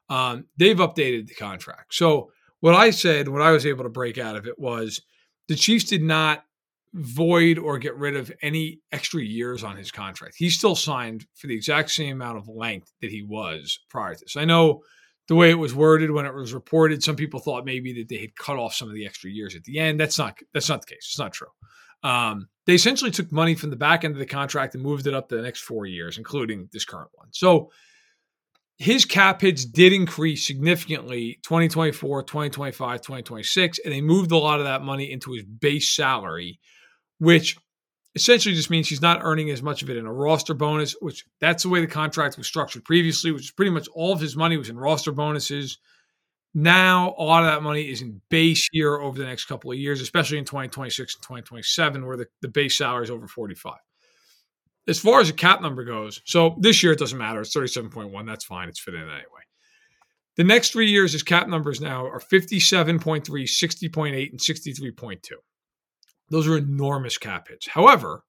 [0.10, 1.96] Um, they've updated the contract.
[1.96, 5.02] So what I said, what I was able to break out of it was
[5.48, 6.46] the Chiefs did not
[6.94, 10.36] void or get rid of any extra years on his contract.
[10.38, 14.20] He's still signed for the exact same amount of length that he was prior to
[14.20, 14.38] this.
[14.38, 14.84] I know
[15.28, 18.18] the way it was worded when it was reported, some people thought maybe that they
[18.18, 20.00] had cut off some of the extra years at the end.
[20.00, 21.08] That's not that's not the case.
[21.10, 21.48] It's not true.
[22.04, 25.14] Um, they essentially took money from the back end of the contract and moved it
[25.14, 27.30] up to the next four years, including this current one.
[27.32, 27.72] So
[28.78, 34.66] his cap hits did increase significantly 2024, 2025, 2026, and they moved a lot of
[34.66, 36.60] that money into his base salary
[37.20, 37.58] which
[38.16, 41.26] essentially just means he's not earning as much of it in a roster bonus, which
[41.40, 44.36] that's the way the contract was structured previously, which is pretty much all of his
[44.36, 45.80] money was in roster bonuses.
[46.54, 49.78] Now, a lot of that money is in base year over the next couple of
[49.78, 53.74] years, especially in 2026 and 2027, where the, the base salary is over 45.
[54.88, 57.42] As far as the cap number goes, so this year it doesn't matter.
[57.42, 58.28] It's 37.1.
[58.28, 58.70] That's fine.
[58.70, 59.44] It's fit in anyway.
[60.36, 65.20] The next three years, his cap numbers now are 57.3, 60.8, and 63.2.
[66.30, 67.68] Those are enormous cap hits.
[67.68, 68.24] However,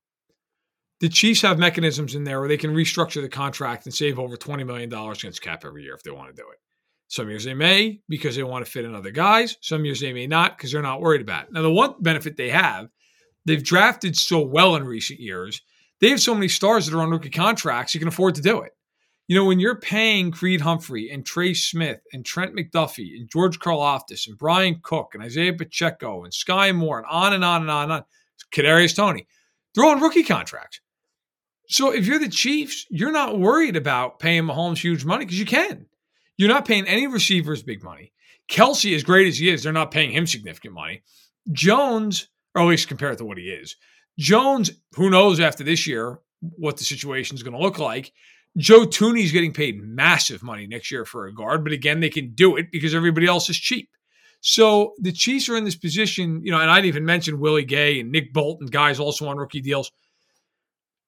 [1.01, 4.37] the Chiefs have mechanisms in there where they can restructure the contract and save over
[4.37, 6.59] $20 million against cap every year if they want to do it.
[7.09, 9.57] Some years they may because they want to fit in other guys.
[9.61, 11.53] Some years they may not because they're not worried about it.
[11.53, 12.89] Now, the one benefit they have,
[13.45, 15.61] they've drafted so well in recent years.
[16.01, 18.63] They have so many stars that are on rookie contracts, you can afford to do
[18.63, 18.73] it.
[19.27, 23.59] You know, when you're paying Creed Humphrey and Trey Smith and Trent McDuffie and George
[23.59, 27.71] Karlaftis and Brian Cook and Isaiah Pacheco and Sky Moore and on and on and
[27.71, 28.05] on and on,
[28.53, 29.27] Kadarius Toney,
[29.75, 30.81] they're on rookie contracts.
[31.69, 35.47] So if you're the Chiefs, you're not worried about paying Mahomes huge money because you
[35.47, 35.87] can.
[36.37, 38.13] You're not paying any receivers big money.
[38.49, 41.03] Kelsey, as great as he is, they're not paying him significant money.
[41.51, 43.77] Jones, or at least compared to what he is,
[44.19, 48.13] Jones, who knows after this year what the situation is going to look like.
[48.57, 52.35] Joe Thuney's getting paid massive money next year for a guard, but again, they can
[52.35, 53.89] do it because everybody else is cheap.
[54.41, 57.65] So the Chiefs are in this position, you know, and I didn't even mention Willie
[57.65, 59.91] Gay and Nick Bolton, guys also on rookie deals.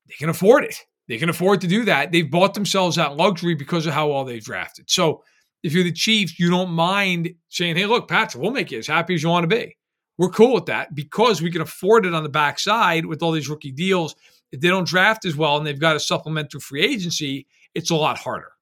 [0.08, 0.76] They can afford it.
[1.08, 2.10] They can afford to do that.
[2.10, 4.90] They've bought themselves that luxury because of how well they've drafted.
[4.90, 5.22] So
[5.62, 8.86] if you're the Chiefs, you don't mind saying, hey, look, Patrick, we'll make you as
[8.86, 9.76] happy as you want to be.
[10.18, 13.48] We're cool with that because we can afford it on the backside with all these
[13.48, 14.16] rookie deals.
[14.52, 17.90] If they don't draft as well and they've got to supplement through free agency, it's
[17.90, 18.52] a lot harder.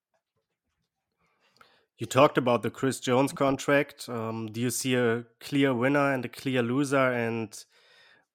[1.99, 4.09] You talked about the Chris Jones contract.
[4.09, 7.13] Um, do you see a clear winner and a clear loser?
[7.13, 7.57] And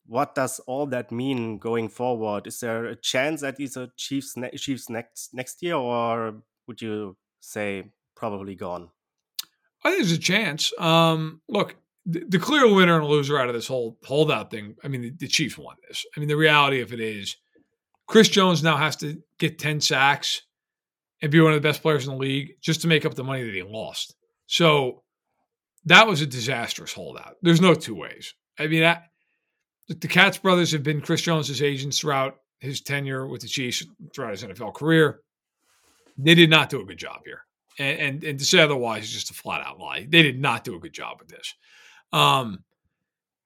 [0.05, 2.47] what does all that mean going forward?
[2.47, 6.81] Is there a chance that he's a Chiefs ne- Chiefs next next year, or would
[6.81, 8.89] you say probably gone?
[9.83, 10.73] I think there's a chance.
[10.79, 14.75] Um, look, the, clear winner and loser out of this whole holdout thing.
[14.83, 16.05] I mean, the, the Chiefs won this.
[16.15, 17.35] I mean, the reality of it is,
[18.07, 20.41] Chris Jones now has to get ten sacks
[21.21, 23.23] and be one of the best players in the league just to make up the
[23.23, 24.15] money that he lost.
[24.47, 25.03] So
[25.85, 27.35] that was a disastrous holdout.
[27.41, 28.33] There's no two ways.
[28.57, 29.03] I mean, that,
[29.87, 34.31] the Katz brothers have been Chris Jones's agents throughout his tenure with the Chiefs, throughout
[34.31, 35.21] his NFL career.
[36.17, 37.41] They did not do a good job here.
[37.79, 40.05] And, and, and to say otherwise is just a flat out lie.
[40.09, 41.55] They did not do a good job with this.
[42.11, 42.63] Um,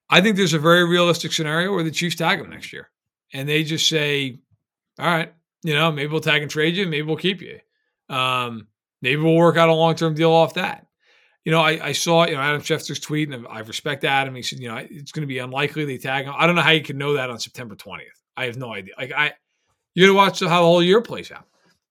[0.10, 2.90] I think there's a very realistic scenario where the Chiefs tag him next year.
[3.34, 4.40] And they just say,
[5.00, 7.60] all right, you know, maybe we'll tag and trade you, maybe we'll keep you.
[8.10, 8.68] Um,
[9.02, 10.86] maybe we'll work out a long term deal off that.
[11.46, 14.36] You know, I, I, saw you know Adam Schefter's tweet, and I respect Adam.
[14.36, 16.34] He said, you know, it's going to be unlikely they tag him.
[16.38, 18.00] I don't know how you can know that on September 20th.
[18.38, 18.94] I have no idea.
[18.98, 19.34] Like I,
[19.94, 21.46] you got to watch how the whole year plays out.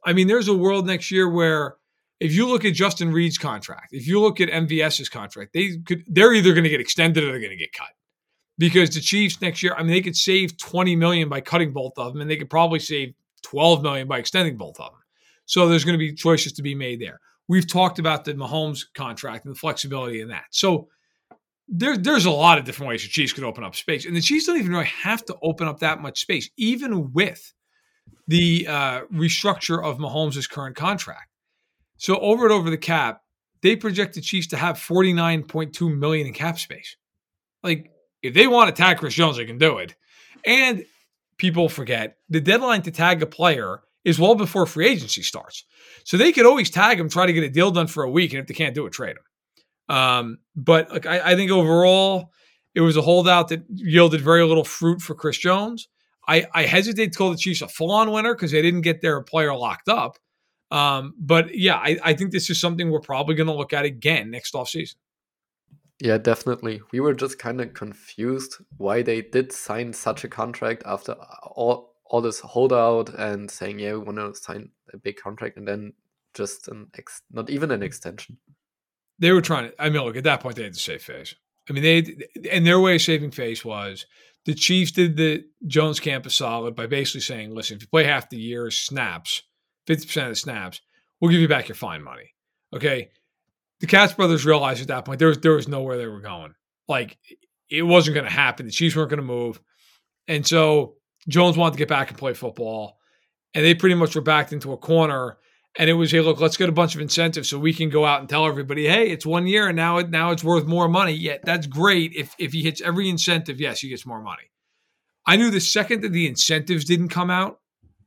[0.04, 1.76] I mean, there's a world next year where
[2.22, 6.04] if you look at Justin Reed's contract, if you look at MVS's contract, they could
[6.06, 7.88] they're either going to get extended or they're going to get cut.
[8.58, 11.94] Because the Chiefs next year, I mean, they could save 20 million by cutting both
[11.96, 15.00] of them, and they could probably save 12 million by extending both of them.
[15.46, 17.18] So there's going to be choices to be made there.
[17.48, 20.44] We've talked about the Mahomes contract and the flexibility in that.
[20.50, 20.88] So
[21.66, 24.06] there, there's a lot of different ways the Chiefs could open up space.
[24.06, 27.52] And the Chiefs don't even really have to open up that much space, even with
[28.28, 31.31] the uh, restructure of Mahomes' current contract.
[32.02, 33.22] So over and over the cap,
[33.62, 36.96] they project the Chiefs to have 49.2 million in cap space.
[37.62, 37.92] Like
[38.24, 39.94] if they want to tag Chris Jones, they can do it.
[40.44, 40.84] And
[41.36, 45.64] people forget the deadline to tag a player is well before free agency starts.
[46.02, 48.32] So they could always tag him, try to get a deal done for a week,
[48.32, 49.94] and if they can't do it, trade him.
[49.96, 52.32] Um, but like I, I, think overall,
[52.74, 55.88] it was a holdout that yielded very little fruit for Chris Jones.
[56.26, 59.22] I, I hesitate to call the Chiefs a full-on winner because they didn't get their
[59.22, 60.18] player locked up.
[60.72, 63.84] Um, but yeah, I, I think this is something we're probably going to look at
[63.84, 64.94] again next offseason.
[66.00, 66.80] Yeah, definitely.
[66.92, 71.94] We were just kind of confused why they did sign such a contract after all
[72.06, 75.92] all this holdout and saying, yeah, we want to sign a big contract, and then
[76.34, 78.38] just an ex- not even an extension.
[79.18, 79.82] They were trying to.
[79.82, 81.34] I mean, look at that point, they had to save face.
[81.68, 84.06] I mean, they and their way of saving face was
[84.46, 88.04] the Chiefs did the Jones camp campus solid by basically saying, listen, if you play
[88.04, 89.42] half the year snaps,
[89.86, 90.80] fifty percent of the snaps,
[91.20, 92.34] we'll give you back your fine money.
[92.74, 93.10] Okay.
[93.80, 96.54] The Katz brothers realized at that point there was there was nowhere they were going.
[96.88, 97.18] Like
[97.70, 98.66] it wasn't going to happen.
[98.66, 99.60] The Chiefs weren't going to move,
[100.28, 100.94] and so
[101.28, 102.98] Jones wanted to get back and play football,
[103.54, 105.38] and they pretty much were backed into a corner.
[105.78, 108.04] And it was, hey, look, let's get a bunch of incentives so we can go
[108.04, 110.86] out and tell everybody, hey, it's one year and now it now it's worth more
[110.86, 111.12] money.
[111.12, 112.12] Yeah, that's great.
[112.14, 114.50] If if he hits every incentive, yes, he gets more money.
[115.26, 117.58] I knew the second that the incentives didn't come out,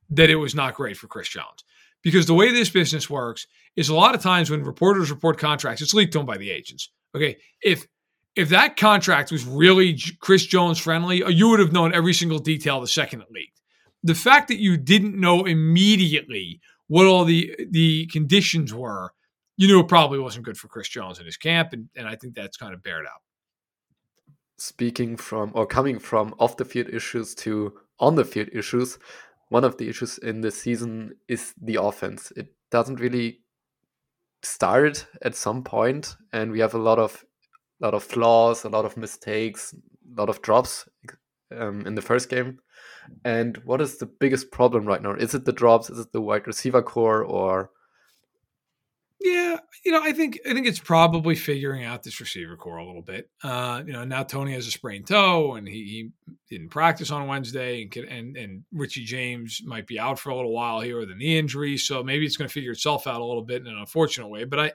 [0.10, 1.64] that it was not great for Chris Jones.
[2.02, 5.82] Because the way this business works is a lot of times when reporters report contracts,
[5.82, 6.90] it's leaked to them by the agents.
[7.16, 7.38] Okay.
[7.62, 7.88] If
[8.36, 12.40] if that contract was really Chris Jones friendly, uh, you would have known every single
[12.40, 13.62] detail the second it leaked.
[14.04, 19.12] The fact that you didn't know immediately what all the the conditions were,
[19.58, 22.16] you knew it probably wasn't good for Chris Jones and his camp, and, and I
[22.16, 23.22] think that's kind of bared out.
[24.58, 29.00] Speaking from or coming from off the field issues to on the field issues,
[29.50, 32.32] one of the issues in this season is the offense.
[32.36, 33.42] It doesn't really
[34.42, 37.24] start at some point, and we have a lot of
[37.82, 40.88] a lot of flaws, a lot of mistakes, a lot of drops
[41.56, 42.60] um, in the first game.
[43.24, 45.14] And what is the biggest problem right now?
[45.14, 45.90] Is it the drops?
[45.90, 47.72] Is it the wide receiver core, or?
[49.26, 52.86] Yeah, you know, I think I think it's probably figuring out this receiver core a
[52.86, 53.28] little bit.
[53.44, 57.26] Uh, you know, now Tony has a sprained toe, and he, he didn't practice on
[57.26, 61.10] Wednesday, and, and and Richie James might be out for a little while here with
[61.10, 63.68] a knee injury, so maybe it's going to figure itself out a little bit in
[63.68, 64.44] an unfortunate way.
[64.44, 64.72] But I,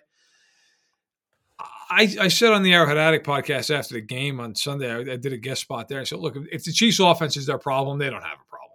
[1.88, 5.16] I, I said on the Arrowhead Addict podcast after the game on Sunday, I, I,
[5.16, 6.00] did a guest spot there.
[6.00, 8.70] I said, look, if the Chiefs' offense is their problem, they don't have a problem.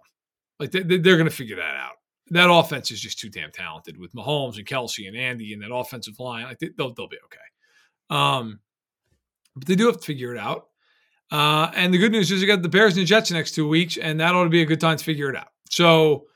[0.58, 1.96] Like they, they're going to figure that out.
[2.30, 5.72] That offense is just too damn talented with Mahomes and Kelsey and Andy and that
[5.72, 6.44] offensive line.
[6.44, 7.38] Like they, will they'll be okay.
[8.10, 8.60] Um,
[9.54, 10.68] But they do have to figure it out.
[11.30, 13.52] Uh, and the good news is you got the Bears and the Jets the next
[13.52, 15.48] two weeks, and that ought to be a good time to figure it out.
[15.70, 16.26] So,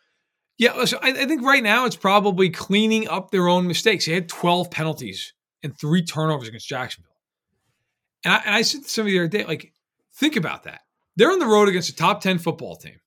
[0.59, 4.07] yeah, listen, I, I think right now it's probably cleaning up their own mistakes.
[4.07, 7.11] They had 12 penalties and three turnovers against Jacksonville.
[8.25, 9.73] And I, and I said to somebody the other day, like,
[10.15, 10.81] think about that.
[11.17, 13.00] They're on the road against a top 10 football team.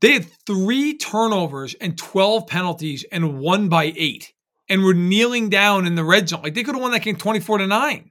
[0.00, 4.32] They had three turnovers and 12 penalties and won by eight
[4.68, 6.42] and were kneeling down in the red zone.
[6.42, 8.10] Like they could have won that game 24 to 9.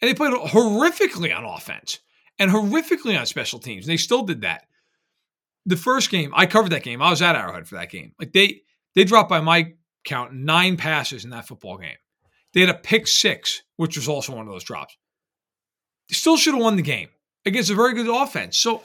[0.00, 2.00] And they played horrifically on offense
[2.38, 3.86] and horrifically on special teams.
[3.86, 4.66] They still did that.
[5.66, 7.02] The first game, I covered that game.
[7.02, 8.12] I was at Arrowhead for that game.
[8.18, 8.62] Like they
[8.94, 11.96] they dropped by my count nine passes in that football game.
[12.54, 14.96] They had a pick six, which was also one of those drops.
[16.08, 17.08] They still should have won the game
[17.44, 18.56] against a very good offense.
[18.56, 18.82] So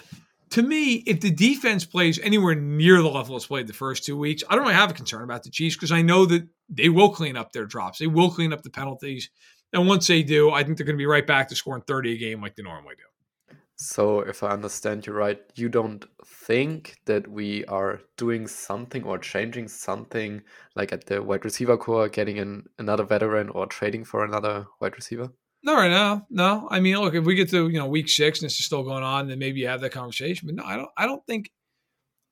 [0.51, 4.17] to me, if the defense plays anywhere near the level it's played the first two
[4.17, 6.89] weeks, I don't really have a concern about the Chiefs because I know that they
[6.89, 7.99] will clean up their drops.
[7.99, 9.29] They will clean up the penalties.
[9.71, 12.13] And once they do, I think they're going to be right back to scoring 30
[12.13, 13.55] a game like they normally do.
[13.77, 19.17] So, if I understand you right, you don't think that we are doing something or
[19.17, 20.43] changing something
[20.75, 24.95] like at the wide receiver core, getting in another veteran or trading for another wide
[24.95, 25.31] receiver?
[25.63, 26.25] Not right now.
[26.29, 26.67] No.
[26.71, 28.83] I mean, look, if we get to, you know, week six and this is still
[28.83, 30.47] going on, then maybe you have that conversation.
[30.47, 31.51] But no, I don't I don't think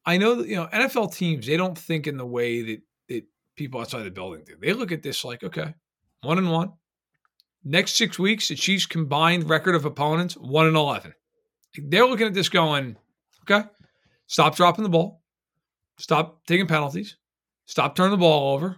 [0.06, 3.24] I know that, you know, NFL teams, they don't think in the way that, that
[3.56, 4.56] people outside the building do.
[4.60, 5.74] They look at this like, okay,
[6.22, 6.72] one and one.
[7.63, 11.13] Next six weeks, the Chiefs combined record of opponents, one and eleven.
[11.78, 12.96] They're looking at this going,
[13.44, 13.68] okay,
[14.26, 15.22] stop dropping the ball,
[16.00, 17.18] stop taking penalties,
[17.65, 18.78] stop turning the ball over.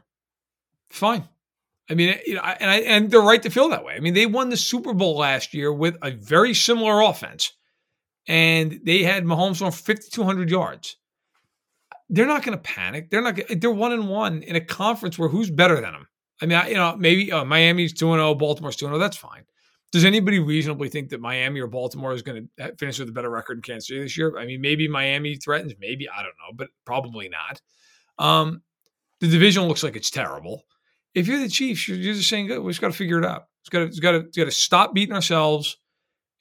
[0.89, 1.23] Fine.
[1.89, 3.95] I mean, you know, and I, and they're right to feel that way.
[3.95, 7.51] I mean, they won the Super Bowl last year with a very similar offense,
[8.27, 10.97] and they had Mahomes on 5,200 yards.
[12.09, 13.09] They're not going to panic.
[13.09, 13.39] They're not.
[13.49, 16.07] They're one and one in a conference where who's better than them?
[16.41, 18.99] I mean, you know, maybe uh, Miami's two and zero, Baltimore's two and zero.
[18.99, 19.43] That's fine.
[19.91, 23.29] Does anybody reasonably think that Miami or Baltimore is going to finish with a better
[23.29, 24.37] record in Kansas City this year?
[24.37, 27.61] I mean, maybe Miami threatens, maybe I don't know, but probably not.
[28.17, 28.61] Um,
[29.19, 30.63] the division looks like it's terrible
[31.13, 33.47] if you're the Chiefs, you're, you're just saying, we just got to figure it out.
[33.61, 35.77] It's got to, it's got to, got to stop beating ourselves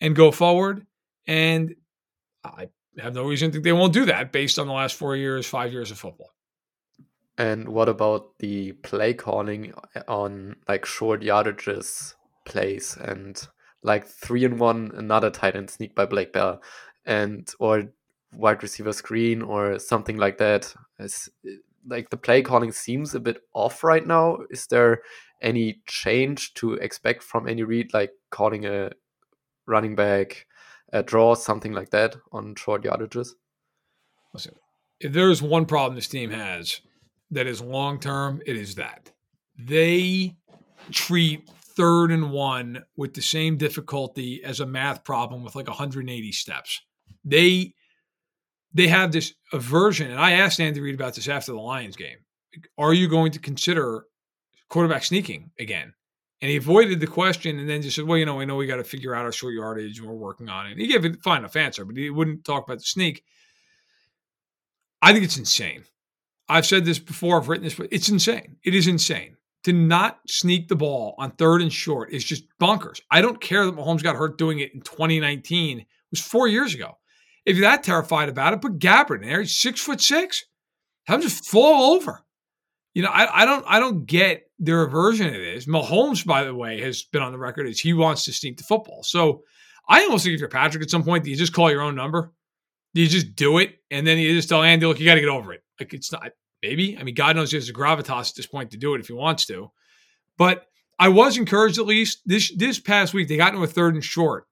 [0.00, 0.87] and go forward.
[1.26, 1.74] And
[2.44, 5.16] I have no reason to think they won't do that based on the last four
[5.16, 6.30] years, five years of football.
[7.38, 13.46] And what about the play calling uh, on like short yardages plays and
[13.83, 16.61] like three and one another tight end sneak by Blake Bell
[17.06, 17.85] and or
[18.35, 20.74] wide receiver screen or something like that?
[20.98, 21.30] Is,
[21.87, 24.38] like the play calling seems a bit off right now.
[24.51, 25.03] Is there
[25.43, 28.90] any change to expect from any read, like calling a
[29.66, 30.47] running back
[30.93, 33.31] a draw, something like that on short yardages?
[35.01, 36.81] If there's one problem this team has
[37.31, 39.11] that is long term, it is that
[39.59, 40.37] they
[40.90, 46.33] treat third and one with the same difficulty as a math problem with like 180
[46.33, 46.83] steps.
[47.25, 47.75] They
[48.72, 50.11] they have this aversion.
[50.11, 52.18] And I asked Andy Reid about this after the Lions game.
[52.78, 54.04] Are you going to consider
[54.68, 55.94] quarterback sneaking again?
[56.42, 58.66] And he avoided the question and then just said, well, you know, we know we
[58.66, 60.72] got to figure out our short yardage and we're working on it.
[60.72, 63.24] And he gave a fine enough answer, but he wouldn't talk about the sneak.
[65.02, 65.85] I think it's insane.
[66.48, 68.56] I've said this before, I've written this, but it's insane.
[68.64, 69.37] It is insane.
[69.64, 73.02] To not sneak the ball on third and short is just bonkers.
[73.11, 75.80] I don't care that Mahomes got hurt doing it in 2019.
[75.80, 76.96] It was four years ago.
[77.46, 79.40] If you're that terrified about it, put Gabbert in there.
[79.40, 80.44] He's six foot six.
[81.07, 82.24] Have him just fall over.
[82.94, 85.66] You know, I, I don't I don't get their aversion to this.
[85.66, 88.64] Mahomes, by the way, has been on the record as he wants to sneak the
[88.64, 89.03] football.
[89.03, 89.42] So
[89.88, 92.33] I almost think if you're Patrick at some point, you just call your own number?
[92.94, 93.76] Do you just do it?
[93.90, 95.62] And then you just tell Andy, look, you got to get over it.
[95.79, 96.98] Like it's not, maybe.
[96.98, 99.07] I mean, God knows he has the gravitas at this point to do it if
[99.07, 99.70] he wants to.
[100.37, 100.66] But
[100.98, 103.29] I was encouraged at least this this past week.
[103.29, 104.46] They got into a third and short.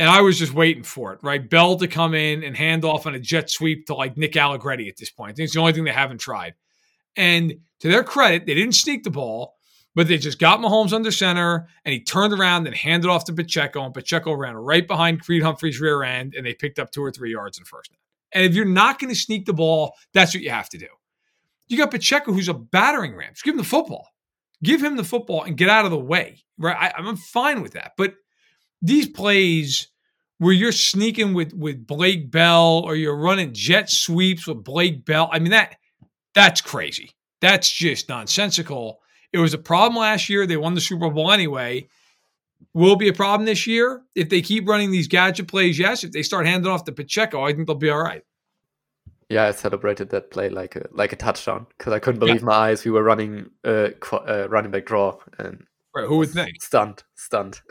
[0.00, 1.50] And I was just waiting for it, right?
[1.50, 4.88] Bell to come in and hand off on a jet sweep to like Nick Allegretti
[4.88, 5.32] at this point.
[5.32, 6.54] I think it's the only thing they haven't tried.
[7.16, 9.56] And to their credit, they didn't sneak the ball,
[9.94, 13.34] but they just got Mahomes under center and he turned around and handed off to
[13.34, 13.84] Pacheco.
[13.84, 17.10] And Pacheco ran right behind Creed Humphrey's rear end and they picked up two or
[17.10, 17.90] three yards in first.
[18.32, 20.88] And if you're not going to sneak the ball, that's what you have to do.
[21.68, 23.34] You got Pacheco, who's a battering ram.
[23.34, 24.08] Just give him the football.
[24.62, 26.42] Give him the football and get out of the way.
[26.56, 26.74] Right?
[26.74, 27.92] I, I'm fine with that.
[27.98, 28.14] But
[28.82, 29.88] these plays
[30.40, 35.28] where you're sneaking with with Blake Bell or you're running jet sweeps with Blake Bell.
[35.30, 35.76] I mean that
[36.34, 37.10] that's crazy.
[37.42, 39.00] That's just nonsensical.
[39.32, 40.46] It was a problem last year.
[40.46, 41.88] They won the Super Bowl anyway.
[42.72, 45.78] Will be a problem this year if they keep running these gadget plays.
[45.78, 48.22] Yes, if they start handing off to Pacheco, I think they'll be all right.
[49.28, 52.46] Yeah, I celebrated that play like a like a touchdown because I couldn't believe yeah.
[52.46, 52.84] my eyes.
[52.84, 55.64] We were running a uh, uh, running back draw and
[55.94, 57.60] right, who would think stunned, stunned.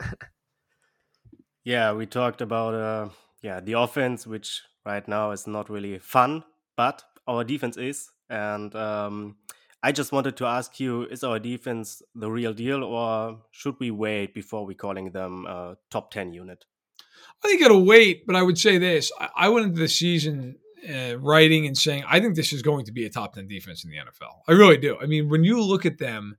[1.64, 3.08] Yeah, we talked about uh,
[3.42, 6.44] yeah the offense, which right now is not really fun,
[6.76, 8.10] but our defense is.
[8.30, 9.36] And um,
[9.82, 13.90] I just wanted to ask you: Is our defense the real deal, or should we
[13.90, 16.64] wait before we calling them a top ten unit?
[17.44, 20.56] I think it'll wait, but I would say this: I, I went into the season
[20.88, 23.84] uh, writing and saying I think this is going to be a top ten defense
[23.84, 24.40] in the NFL.
[24.48, 24.96] I really do.
[24.98, 26.38] I mean, when you look at them,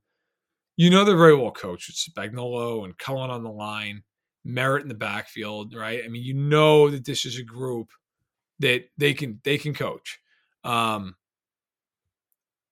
[0.77, 1.89] you know they're very well coached.
[1.89, 4.01] It's Spagnuolo and Cullen on the line.
[4.43, 6.01] Merritt in the backfield, right?
[6.03, 7.91] I mean, you know that this is a group
[8.59, 10.19] that they can they can coach.
[10.63, 11.15] Um,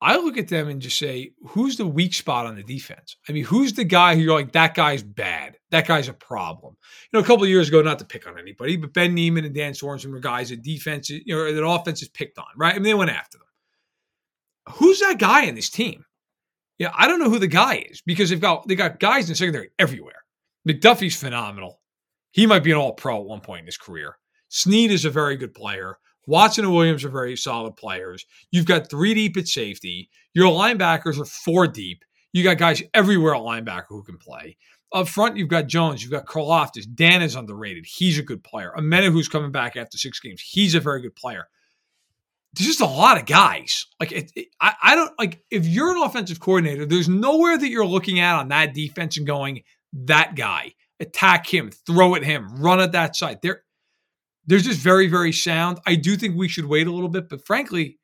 [0.02, 3.18] I look at them and just say, who's the weak spot on the defense?
[3.28, 5.58] I mean, who's the guy who you're like, that guy's bad.
[5.72, 6.78] That guy's a problem.
[7.12, 9.54] You know, a couple years ago, not to pick on anybody, but Ben Niemann and
[9.54, 12.74] Dan Sorensen were guys that defense, you know, that offense is picked on, right?
[12.74, 14.76] I mean, they went after them.
[14.76, 16.06] Who's that guy in this team?
[16.78, 19.36] Yeah, I don't know who the guy is because they've got they got guys in
[19.36, 20.24] secondary everywhere.
[20.70, 21.82] McDuffie's phenomenal.
[22.32, 24.18] He might be an all pro at one point in his career.
[24.50, 25.98] Snead is a very good player.
[26.28, 28.24] Watson and Williams are very solid players.
[28.52, 30.10] You've got three deep at safety.
[30.34, 32.04] Your linebackers are four deep.
[32.34, 34.58] You got guys everywhere at linebacker who can play.
[34.94, 36.04] Up front, you've got Jones.
[36.04, 36.86] You've got Karlaftis.
[36.94, 37.86] Dan is underrated.
[37.88, 38.72] He's a good player.
[38.78, 41.48] Amena, who's coming back after six games, he's a very good player.
[42.54, 43.88] There's just a lot of guys.
[44.00, 46.86] Like it, it, I, I don't like if you're an offensive coordinator.
[46.86, 49.62] There's nowhere that you're looking at on that defense and going,
[49.94, 53.40] that guy, attack him, throw at him, run at that side.
[53.42, 53.64] They're
[54.46, 55.80] they're just very, very sound.
[55.86, 58.00] I do think we should wait a little bit, but frankly,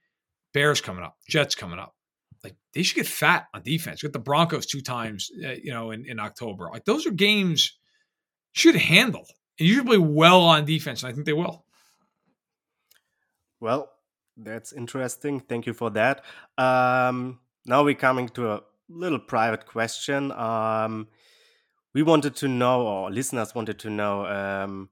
[0.53, 1.95] Bears coming up, Jets coming up.
[2.43, 4.03] Like they should get fat on defense.
[4.03, 6.69] Get the Broncos two times, uh, you know, in, in October.
[6.71, 7.73] Like those are games
[8.53, 9.25] should handle,
[9.59, 11.03] and play well on defense.
[11.03, 11.65] And I think they will.
[13.59, 13.91] Well,
[14.37, 15.39] that's interesting.
[15.39, 16.23] Thank you for that.
[16.57, 20.31] Um, now we're coming to a little private question.
[20.31, 21.07] Um,
[21.95, 24.89] we wanted to know, or listeners wanted to know, um,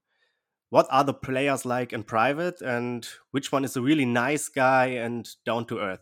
[0.69, 4.85] what are the players like in private, and which one is a really nice guy
[4.87, 5.99] and down to earth?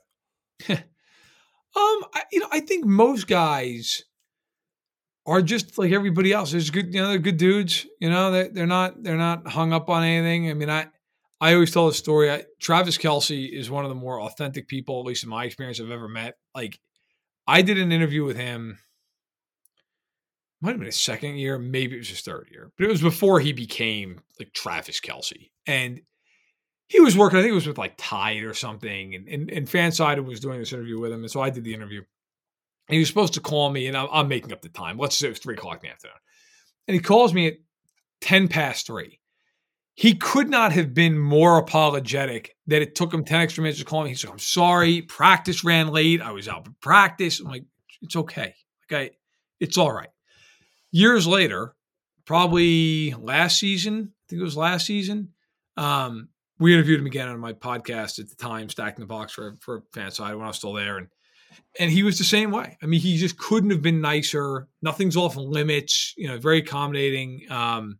[0.70, 0.80] um,
[1.76, 4.04] I, you know, I think most guys
[5.26, 6.52] are just like everybody else.
[6.52, 7.88] There's good, you know, they're good dudes.
[8.00, 10.52] You know, they they're not they're not hung up on anything.
[10.52, 10.88] I mean, I
[11.42, 12.32] I always tell the story.
[12.32, 15.82] I, Travis Kelsey is one of the more authentic people, at least in my experience,
[15.82, 16.36] I've ever met.
[16.54, 16.80] Like,
[17.48, 18.78] I did an interview with him
[20.62, 23.02] might have been his second year, maybe it was his third year, but it was
[23.02, 25.52] before he became like Travis Kelsey.
[25.66, 26.02] And
[26.88, 29.16] he was working, I think it was with like Tide or something.
[29.16, 31.22] And, and, and Fansided was doing this interview with him.
[31.22, 32.00] And so I did the interview.
[32.88, 34.98] And he was supposed to call me, and I'm, I'm making up the time.
[34.98, 36.18] Let's say it was three o'clock in the afternoon.
[36.88, 37.54] And he calls me at
[38.22, 39.20] 10 past three.
[39.94, 43.86] He could not have been more apologetic that it took him 10 extra minutes to
[43.86, 44.10] call me.
[44.10, 45.02] He's like, I'm sorry.
[45.02, 46.22] Practice ran late.
[46.22, 47.40] I was out of practice.
[47.40, 47.66] I'm like,
[48.02, 48.54] it's okay.
[48.92, 49.12] Okay.
[49.60, 50.10] It's all right
[50.92, 51.76] years later,
[52.26, 55.30] probably last season, I think it was last season,
[55.78, 56.30] um,
[56.60, 59.82] we interviewed him again on my podcast at the time, Stacking the Box for for
[59.94, 61.08] Fanside when I was still there, and
[61.80, 62.78] and he was the same way.
[62.84, 64.68] I mean, he just couldn't have been nicer.
[64.82, 66.14] Nothing's off limits.
[66.18, 67.48] You know, very accommodating.
[67.50, 67.98] Um,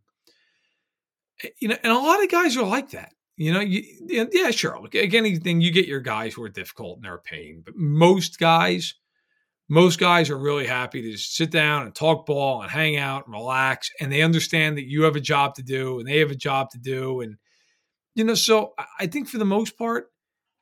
[1.42, 3.12] eh, you know, and a lot of guys are like that.
[3.36, 3.82] You know, you,
[4.30, 4.78] yeah, sure.
[4.84, 8.38] Again, anything you get your guys who are difficult and they're a pain, but most
[8.38, 8.94] guys
[9.68, 13.26] most guys are really happy to just sit down and talk ball and hang out
[13.26, 16.30] and relax and they understand that you have a job to do and they have
[16.30, 17.36] a job to do and
[18.14, 20.06] you know so i think for the most part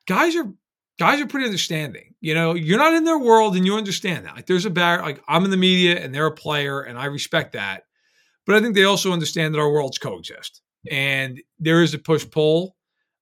[0.06, 0.52] guys are
[0.98, 2.54] guys are pretty understanding you know?
[2.54, 4.36] You're not in their world and you understand that.
[4.36, 7.06] Like there's a bar like i'm in the media and they're a player and i
[7.06, 7.84] respect that
[8.46, 12.28] but i think they also understand that our worlds coexist and there is a push
[12.30, 12.76] pull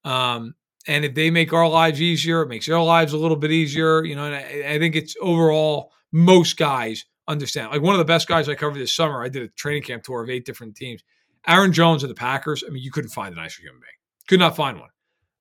[0.04, 0.54] um,
[0.88, 4.04] and if they make our lives easier, it makes their lives a little bit easier.
[4.04, 7.70] You know, and I, I think it's overall most guys understand.
[7.70, 10.02] Like one of the best guys I covered this summer, I did a training camp
[10.02, 11.04] tour of eight different teams.
[11.46, 12.64] Aaron Jones of the Packers.
[12.66, 13.92] I mean, you couldn't find a nicer human being.
[14.28, 14.90] Could not find one.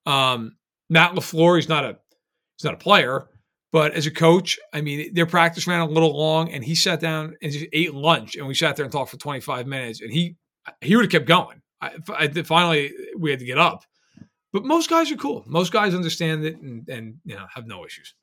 [0.05, 0.57] Um,
[0.89, 1.97] Matt LaFleur, he's not a
[2.57, 3.27] he's not a player,
[3.71, 6.99] but as a coach, I mean, their practice ran a little long, and he sat
[6.99, 10.11] down and just ate lunch, and we sat there and talked for 25 minutes, and
[10.11, 10.35] he
[10.81, 11.61] he would have kept going.
[11.79, 13.83] I, I, finally, we had to get up
[14.57, 15.43] but most guys are cool.
[15.45, 18.15] Most guys understand it and, and you know have no issues.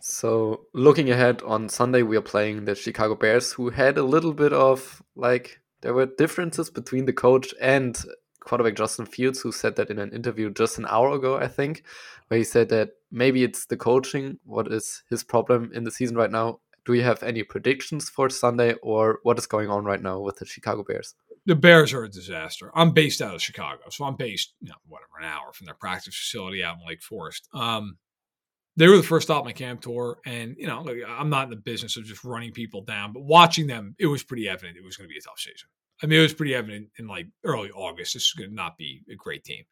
[0.00, 4.32] So looking ahead on Sunday, we are playing the Chicago Bears, who had a little
[4.32, 8.00] bit of like there were differences between the coach and
[8.38, 11.82] quarterback Justin Fields, who said that in an interview just an hour ago, I think,
[12.28, 14.38] where he said that maybe it's the coaching.
[14.44, 16.60] What is his problem in the season right now?
[16.84, 20.36] Do you have any predictions for Sunday, or what is going on right now with
[20.36, 21.16] the Chicago Bears?
[21.48, 22.70] The Bears are a disaster.
[22.74, 25.74] I'm based out of Chicago, so I'm based, you know, whatever, an hour from their
[25.74, 27.48] practice facility out in Lake Forest.
[27.54, 27.96] Um,
[28.76, 31.56] they were the first stop my camp tour, and you know, I'm not in the
[31.56, 34.98] business of just running people down, but watching them, it was pretty evident it was
[34.98, 35.70] going to be a tough season.
[36.02, 38.12] I mean, it was pretty evident in like early August.
[38.12, 39.64] This is going to not be a great team.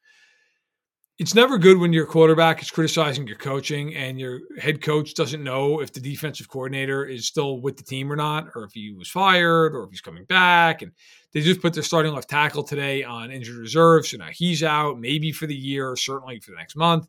[1.19, 5.43] It's never good when your quarterback is criticizing your coaching and your head coach doesn't
[5.43, 8.93] know if the defensive coordinator is still with the team or not, or if he
[8.93, 10.83] was fired, or if he's coming back.
[10.83, 10.93] And
[11.33, 14.07] they just put their starting left tackle today on injured reserve.
[14.07, 17.09] So now he's out, maybe for the year, certainly for the next month.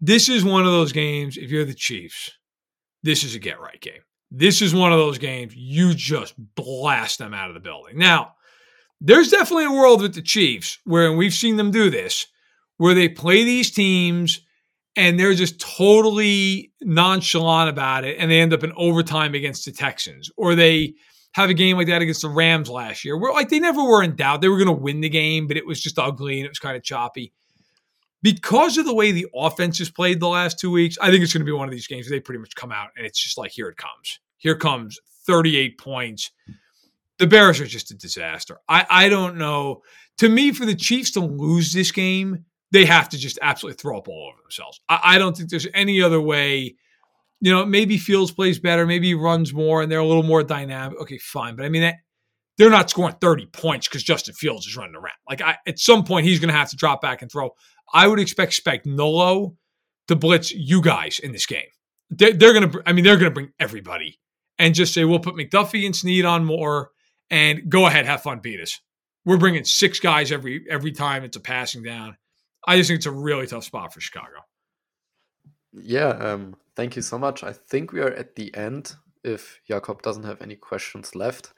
[0.00, 2.32] This is one of those games, if you're the Chiefs,
[3.04, 4.02] this is a get right game.
[4.32, 7.98] This is one of those games you just blast them out of the building.
[7.98, 8.34] Now,
[9.00, 12.26] there's definitely a world with the Chiefs where we've seen them do this,
[12.80, 14.40] where they play these teams
[14.96, 19.72] and they're just totally nonchalant about it and they end up in overtime against the
[19.72, 20.94] Texans or they
[21.32, 24.02] have a game like that against the Rams last year where like they never were
[24.02, 26.46] in doubt they were going to win the game but it was just ugly and
[26.46, 27.34] it was kind of choppy
[28.22, 31.34] because of the way the offense has played the last two weeks, I think it's
[31.34, 33.22] going to be one of these games where they pretty much come out and it's
[33.22, 34.20] just like, here it comes.
[34.38, 36.30] Here comes 38 points.
[37.18, 38.58] The Bears are just a disaster.
[38.68, 39.82] I, I don't know.
[40.18, 43.98] To me, for the Chiefs to lose this game, they have to just absolutely throw
[43.98, 44.80] up all over themselves.
[44.88, 46.76] I, I don't think there's any other way.
[47.40, 50.42] You know, maybe Fields plays better, maybe he runs more, and they're a little more
[50.42, 51.00] dynamic.
[51.00, 51.56] Okay, fine.
[51.56, 51.96] But I mean, that,
[52.58, 55.16] they're not scoring 30 points because Justin Fields is running around.
[55.28, 57.50] Like, I, at some point, he's going to have to drop back and throw.
[57.94, 59.56] I would expect Spagnuolo
[60.08, 61.64] to blitz you guys in this game.
[62.10, 64.18] They're, they're going to, I mean, they're going to bring everybody
[64.58, 66.90] and just say, we'll put McDuffie and Snead on more
[67.30, 68.78] and go ahead, have fun, beat us.
[69.24, 72.16] We're bringing six guys every every time it's a passing down.
[72.66, 74.44] I just think it's a really tough spot for Chicago.
[75.72, 77.42] Yeah, um, thank you so much.
[77.42, 81.52] I think we are at the end if Jakob doesn't have any questions left.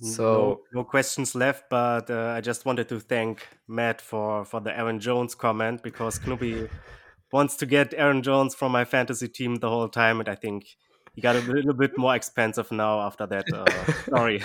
[0.00, 4.60] So no, no questions left, but uh, I just wanted to thank Matt for for
[4.60, 6.70] the Aaron Jones comment because Knubby
[7.32, 10.66] wants to get Aaron Jones from my fantasy team the whole time, and I think
[11.18, 14.40] he got a little bit more expensive now after that uh, story.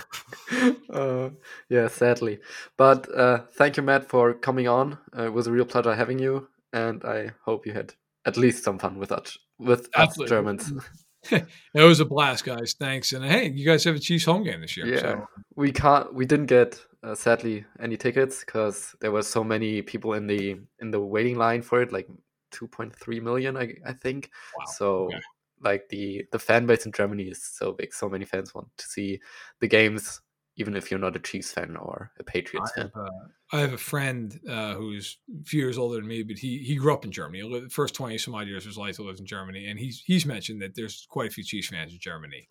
[0.92, 1.30] uh,
[1.70, 2.40] yeah, sadly,
[2.78, 4.98] but uh, thank you, Matt, for coming on.
[5.16, 7.94] Uh, it was a real pleasure having you, and I hope you had
[8.26, 10.26] at least some fun with us with Absolutely.
[10.26, 10.74] us Germans.
[11.32, 11.46] it
[11.76, 12.74] was a blast, guys.
[12.74, 13.14] Thanks.
[13.14, 14.88] And hey, you guys have a Chiefs home game this year.
[14.88, 15.28] Yeah, so.
[15.56, 16.12] we can't.
[16.12, 20.58] We didn't get uh, sadly any tickets because there were so many people in the
[20.80, 22.08] in the waiting line for it, like
[22.52, 24.32] 2.3 million, I, I think.
[24.58, 24.66] Wow.
[24.76, 24.96] So.
[25.06, 25.20] Okay.
[25.64, 28.86] Like the the fan base in Germany is so big, so many fans want to
[28.86, 29.20] see
[29.60, 30.22] the games
[30.56, 32.92] even if you're not a Chiefs fan or a Patriots I fan.
[32.94, 36.38] Have, uh, I have a friend uh, who's a few years older than me, but
[36.38, 37.42] he he grew up in Germany.
[37.42, 40.04] The first twenty some odd years of his life he lives in Germany, and he's
[40.06, 42.48] he's mentioned that there's quite a few Chiefs fans in Germany.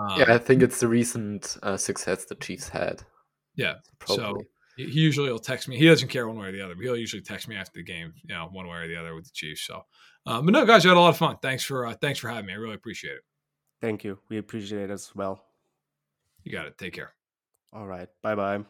[0.00, 3.02] Um, yeah, I think it's the recent uh, success the Chiefs had.
[3.54, 4.24] Yeah, Probably.
[4.24, 4.42] so
[4.76, 5.78] he usually will text me.
[5.78, 7.84] He doesn't care one way or the other, but he'll usually text me after the
[7.84, 9.66] game, you know, one way or the other with the Chiefs.
[9.66, 9.82] So,
[10.26, 11.36] um, but no, guys, I had a lot of fun.
[11.40, 12.52] Thanks for uh, thanks for having me.
[12.52, 13.24] I really appreciate it.
[13.80, 14.18] Thank you.
[14.28, 15.44] We appreciate it as well.
[16.42, 16.78] You got it.
[16.78, 17.12] Take care.
[17.72, 18.64] Alright, bye bye.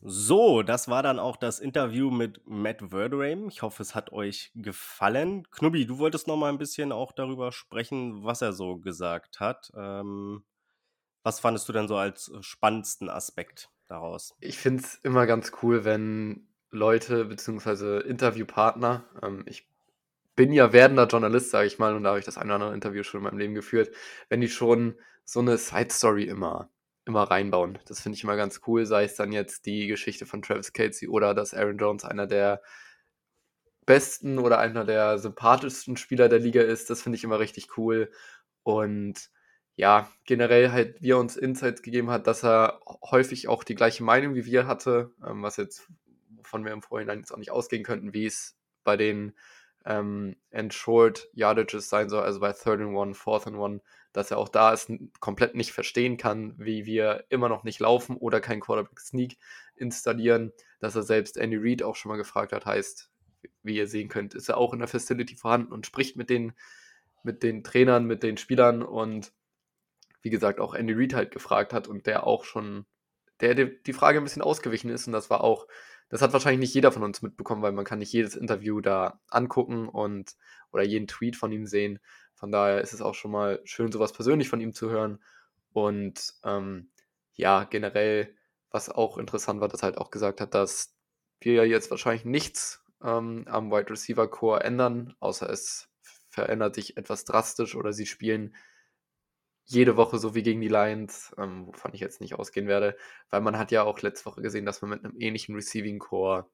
[0.00, 3.48] So, das war dann auch das Interview mit Matt Verderame.
[3.48, 5.50] Ich hoffe, es hat euch gefallen.
[5.50, 9.72] Knubbi, du wolltest noch mal ein bisschen auch darüber sprechen, was er so gesagt hat.
[9.76, 10.44] Ähm,
[11.24, 14.36] was fandest du denn so als spannendsten Aspekt daraus?
[14.40, 18.00] Ich finde es immer ganz cool, wenn Leute bzw.
[18.00, 19.66] Interviewpartner, ähm, ich
[20.36, 22.74] bin ja werdender Journalist, sage ich mal, und da habe ich das eine oder andere
[22.74, 23.94] Interview schon in meinem Leben geführt,
[24.28, 26.70] wenn die schon so eine Side-Story immer
[27.06, 27.78] immer reinbauen.
[27.86, 31.08] Das finde ich immer ganz cool, sei es dann jetzt die Geschichte von Travis Casey
[31.08, 32.60] oder dass Aaron Jones einer der
[33.86, 36.90] besten oder einer der sympathischsten Spieler der Liga ist.
[36.90, 38.10] Das finde ich immer richtig cool.
[38.64, 39.30] Und
[39.76, 44.02] ja, generell halt, wie er uns Insights gegeben hat, dass er häufig auch die gleiche
[44.02, 45.86] Meinung wie wir hatte, ähm, was jetzt,
[46.42, 49.36] von wir im Vorhinein jetzt auch nicht ausgehen könnten, wie es bei den
[49.86, 50.36] ähm,
[50.70, 53.80] Short Yardages sein soll, also bei Third and One, Fourth and One,
[54.12, 58.16] dass er auch da ist, komplett nicht verstehen kann, wie wir immer noch nicht laufen
[58.16, 59.38] oder kein Quarterback Sneak
[59.76, 63.10] installieren, dass er selbst Andy Reid auch schon mal gefragt hat, heißt,
[63.62, 66.52] wie ihr sehen könnt, ist er auch in der Facility vorhanden und spricht mit den,
[67.22, 69.32] mit den Trainern, mit den Spielern und
[70.22, 72.86] wie gesagt auch Andy Reid halt gefragt hat und der auch schon,
[73.40, 75.68] der die Frage ein bisschen ausgewichen ist und das war auch,
[76.08, 79.20] das hat wahrscheinlich nicht jeder von uns mitbekommen, weil man kann nicht jedes Interview da
[79.28, 80.34] angucken und
[80.72, 82.00] oder jeden Tweet von ihm sehen
[82.36, 85.18] von daher ist es auch schon mal schön, sowas persönlich von ihm zu hören.
[85.72, 86.90] Und ähm,
[87.32, 88.36] ja, generell,
[88.70, 90.94] was auch interessant war, dass er halt auch gesagt hat, dass
[91.40, 95.88] wir ja jetzt wahrscheinlich nichts ähm, am Wide Receiver Core ändern, außer es
[96.28, 98.54] verändert sich etwas drastisch oder sie spielen
[99.66, 102.96] jede Woche so wie gegen die Lions, ähm, wovon ich jetzt nicht ausgehen werde,
[103.30, 106.48] weil man hat ja auch letzte Woche gesehen, dass man mit einem ähnlichen Receiving Core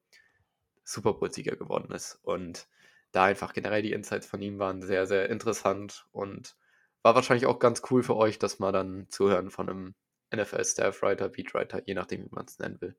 [0.83, 2.19] Super Bowl-Sieger geworden ist.
[2.23, 2.67] Und
[3.11, 6.55] da einfach generell die Insights von ihm waren sehr, sehr interessant und
[7.03, 9.95] war wahrscheinlich auch ganz cool für euch, das mal dann zu hören von einem
[10.35, 12.95] NFL-Staff-Writer, Beatwriter, je nachdem, wie man es nennen will.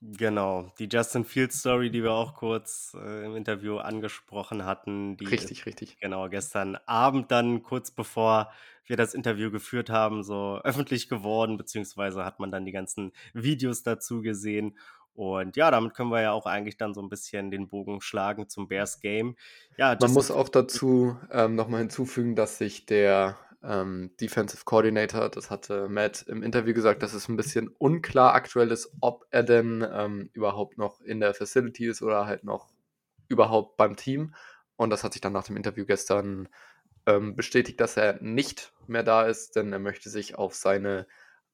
[0.00, 5.26] Genau, die Justin Fields Story, die wir auch kurz äh, im Interview angesprochen hatten, die
[5.26, 5.98] Richtig, ist richtig.
[5.98, 8.52] genau gestern Abend dann kurz bevor
[8.86, 13.82] wir das Interview geführt haben, so öffentlich geworden, beziehungsweise hat man dann die ganzen Videos
[13.82, 14.78] dazu gesehen.
[15.14, 18.48] Und ja, damit können wir ja auch eigentlich dann so ein bisschen den Bogen schlagen
[18.48, 19.34] zum Bears Game.
[19.76, 25.50] Ja, Man muss auch dazu ähm, nochmal hinzufügen, dass sich der ähm, Defensive Coordinator, das
[25.50, 29.86] hatte Matt im Interview gesagt, dass es ein bisschen unklar aktuell ist, ob er denn
[29.92, 32.70] ähm, überhaupt noch in der Facility ist oder halt noch
[33.28, 34.34] überhaupt beim Team.
[34.76, 36.48] Und das hat sich dann nach dem Interview gestern
[37.06, 41.06] ähm, bestätigt, dass er nicht mehr da ist, denn er möchte sich auf seine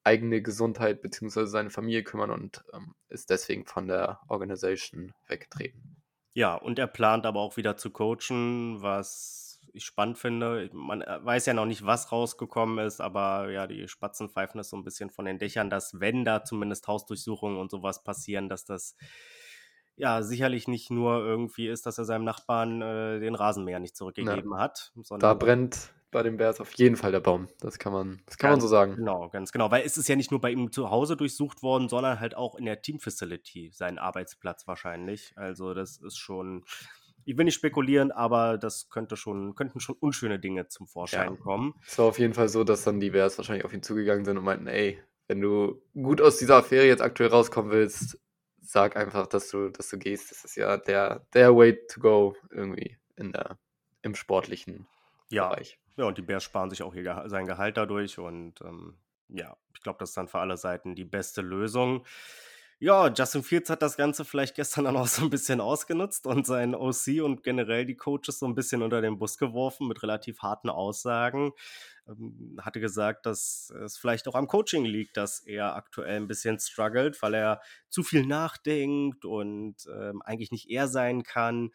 [0.03, 1.47] eigene Gesundheit bzw.
[1.47, 5.97] seine Familie kümmern und ähm, ist deswegen von der Organisation weggetreten.
[6.35, 9.44] Ja, und er plant aber auch wieder zu coachen, was
[9.75, 10.71] ich spannend finde.
[10.73, 14.71] Man äh, weiß ja noch nicht, was rausgekommen ist, aber ja, die Spatzen pfeifen es
[14.71, 18.65] so ein bisschen von den Dächern, dass wenn da zumindest Hausdurchsuchungen und sowas passieren, dass
[18.65, 18.97] das
[19.97, 24.57] ja sicherlich nicht nur irgendwie ist, dass er seinem Nachbarn äh, den Rasenmäher nicht zurückgegeben
[24.57, 27.49] hat, Da brennt bei den Bears auf jeden Fall der Baum.
[27.59, 28.97] Das kann man, das kann man so Ganz sagen.
[28.97, 29.71] genau, ganz genau.
[29.73, 32.55] Weil es ist ja nicht nur bei ihm zu Hause durchsucht worden, sondern halt auch
[32.55, 35.33] in der Team-Facility, sein Arbeitsplatz wahrscheinlich.
[35.37, 36.65] Also das ist schon,
[37.25, 41.43] ich will nicht spekulieren, aber das könnte schon, könnten schon unschöne Dinge zum Vorschein Ja.
[41.43, 41.75] kommen.
[41.87, 44.39] Es war auf jeden Fall so, dass dann die Bears wahrscheinlich auf ihn zugegangen sind
[44.39, 48.19] und meinten, ey, wenn du gut aus dieser Affäre jetzt aktuell rauskommen willst,
[48.61, 50.31] sag einfach, dass du, dass du gehst.
[50.31, 53.59] Das ist ja der, der Way to go irgendwie in der,
[54.03, 54.87] im sportlichen
[55.31, 55.79] Ja, Bereich.
[55.97, 58.99] ja, und die Bears sparen sich auch ihr, sein Gehalt dadurch und ähm,
[59.29, 62.05] ja, ich glaube, das ist dann für alle Seiten die beste Lösung.
[62.81, 66.47] Ja, Justin Fields hat das Ganze vielleicht gestern dann auch so ein bisschen ausgenutzt und
[66.47, 70.41] seinen OC und generell die Coaches so ein bisschen unter den Bus geworfen mit relativ
[70.41, 71.53] harten Aussagen.
[72.09, 76.59] Ähm, hatte gesagt, dass es vielleicht auch am Coaching liegt, dass er aktuell ein bisschen
[76.59, 81.71] struggelt, weil er zu viel nachdenkt und ähm, eigentlich nicht er sein kann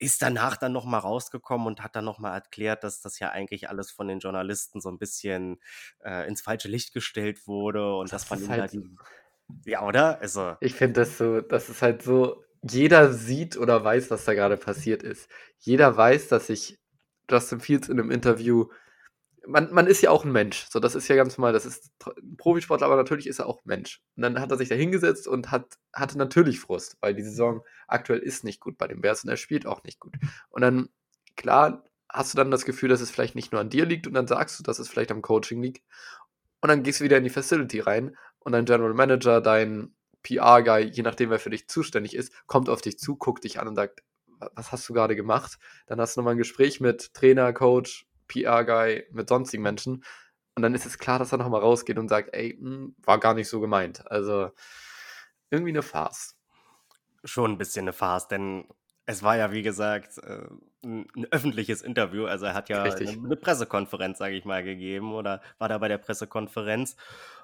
[0.00, 3.30] ist danach dann noch mal rausgekommen und hat dann noch mal erklärt, dass das ja
[3.30, 5.58] eigentlich alles von den Journalisten so ein bisschen
[6.04, 8.96] äh, ins falsche Licht gestellt wurde und Das dass man ihm da halt, die
[9.64, 10.20] ja, oder?
[10.20, 14.34] Also, ich finde das so, das ist halt so, jeder sieht oder weiß, was da
[14.34, 15.28] gerade passiert ist.
[15.58, 16.78] Jeder weiß, dass sich
[17.30, 18.68] Justin Fields in einem Interview
[19.48, 20.66] man, man ist ja auch ein Mensch.
[20.70, 21.52] So, das ist ja ganz normal.
[21.52, 24.02] Das ist ein Profisportler, aber natürlich ist er auch Mensch.
[24.16, 27.62] Und dann hat er sich da hingesetzt und hat, hatte natürlich Frust, weil die Saison
[27.86, 30.14] aktuell ist nicht gut bei den Bears und er spielt auch nicht gut.
[30.50, 30.88] Und dann,
[31.36, 34.14] klar, hast du dann das Gefühl, dass es vielleicht nicht nur an dir liegt und
[34.14, 35.82] dann sagst du, dass es vielleicht am Coaching liegt.
[36.60, 40.84] Und dann gehst du wieder in die Facility rein und dein General Manager, dein PR-Guy,
[40.90, 43.76] je nachdem, wer für dich zuständig ist, kommt auf dich zu, guckt dich an und
[43.76, 45.58] sagt, "Wa- was hast du gerade gemacht?
[45.86, 50.04] Dann hast du nochmal ein Gespräch mit Trainer, Coach, PR-Guy, mit sonstigen Menschen.
[50.56, 53.34] Und dann ist es klar, dass er nochmal rausgeht und sagt, ey, hm, war gar
[53.34, 54.10] nicht so gemeint.
[54.10, 54.50] Also
[55.50, 56.34] irgendwie eine Farce.
[57.24, 58.68] schon ein bisschen eine Farce, denn
[59.06, 60.46] es war ja, wie gesagt, äh,
[60.84, 62.26] ein, öffentliches Interview.
[62.26, 63.18] Also er hat ja eine, Richtig.
[63.24, 66.96] eine Pressekonferenz, sage ich mal, gegeben oder war da bei der Pressekonferenz.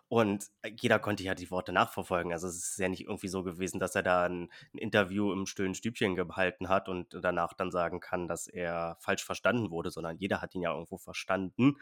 [0.08, 0.46] Und
[0.80, 2.32] jeder konnte ja die Worte nachverfolgen.
[2.32, 5.46] Also es ist ja nicht irgendwie so gewesen, dass er da ein, ein Interview im
[5.46, 10.18] stillen Stübchen gehalten hat und danach dann sagen kann, dass er falsch verstanden wurde, sondern
[10.18, 11.78] jeder hat ihn ja irgendwo verstanden.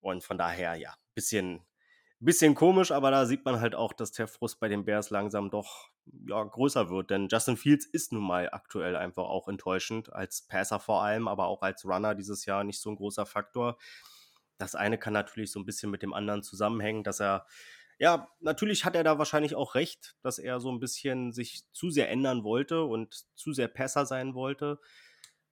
[0.00, 1.60] Und von daher, ja, bisschen,
[2.18, 5.50] bisschen komisch, aber da sieht man halt auch, dass der Frust bei den Bears langsam
[5.50, 5.90] doch
[6.26, 7.10] ja, größer wird.
[7.10, 11.46] Denn Justin Fields ist nun mal aktuell einfach auch enttäuschend, als Passer vor allem, aber
[11.46, 13.76] auch als Runner dieses Jahr nicht so ein großer Faktor.
[14.60, 17.46] Das eine kann natürlich so ein bisschen mit dem anderen zusammenhängen, dass er,
[17.98, 21.90] ja, natürlich hat er da wahrscheinlich auch recht, dass er so ein bisschen sich zu
[21.90, 24.78] sehr ändern wollte und zu sehr Passer sein wollte.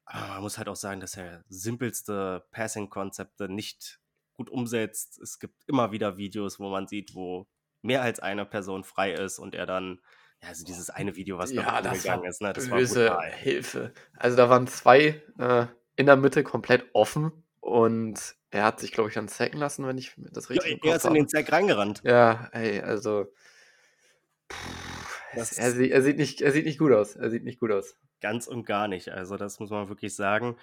[0.05, 4.01] Aber man muss halt auch sagen, dass er simpelste Passing-Konzepte nicht
[4.35, 5.19] gut umsetzt.
[5.19, 7.47] Es gibt immer wieder Videos, wo man sieht, wo
[7.83, 10.01] mehr als eine Person frei ist und er dann,
[10.43, 13.33] ja, also dieses eine Video, was Ja, da gegangen ist, ne, das war böse brutal.
[13.33, 13.93] Hilfe.
[14.17, 19.09] Also da waren zwei äh, in der Mitte komplett offen und er hat sich, glaube
[19.11, 21.53] ich, dann sacken lassen, wenn ich das Ja, richtig im er ist in den Sack
[21.53, 22.01] reingerannt.
[22.05, 23.27] Ja, ey, also
[24.51, 24.89] pff,
[25.35, 27.17] es, er, er, sieht nicht, er sieht nicht gut aus.
[27.17, 27.97] Er sieht nicht gut aus.
[28.21, 29.11] Ganz und gar nicht.
[29.11, 30.57] Also, das muss man wirklich sagen.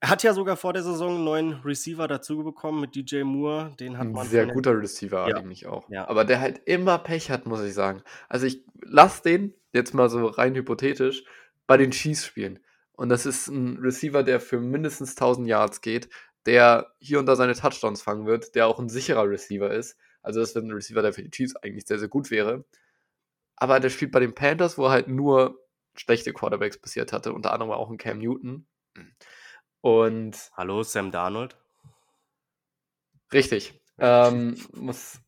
[0.00, 3.74] Er hat ja sogar vor der Saison einen neuen Receiver dazu bekommen mit DJ Moore.
[3.80, 5.88] Den hat Ein man sehr guter Receiver Ja, eigentlich auch.
[5.90, 6.08] ja.
[6.08, 8.02] Aber der halt immer Pech hat, muss ich sagen.
[8.28, 11.24] Also ich lass den jetzt mal so rein hypothetisch
[11.66, 12.60] bei den Chiefs spielen.
[12.98, 16.08] Und das ist ein Receiver, der für mindestens 1000 Yards geht,
[16.46, 19.96] der hier und da seine Touchdowns fangen wird, der auch ein sicherer Receiver ist.
[20.20, 22.64] Also das wäre ein Receiver, der für die Chiefs eigentlich sehr, sehr gut wäre.
[23.54, 27.52] Aber der spielt bei den Panthers, wo er halt nur schlechte Quarterbacks passiert hatte, unter
[27.52, 28.66] anderem auch ein Cam Newton.
[29.80, 31.56] Und Hallo, Sam Darnold.
[33.32, 33.80] Richtig.
[33.98, 35.20] Ähm, muss,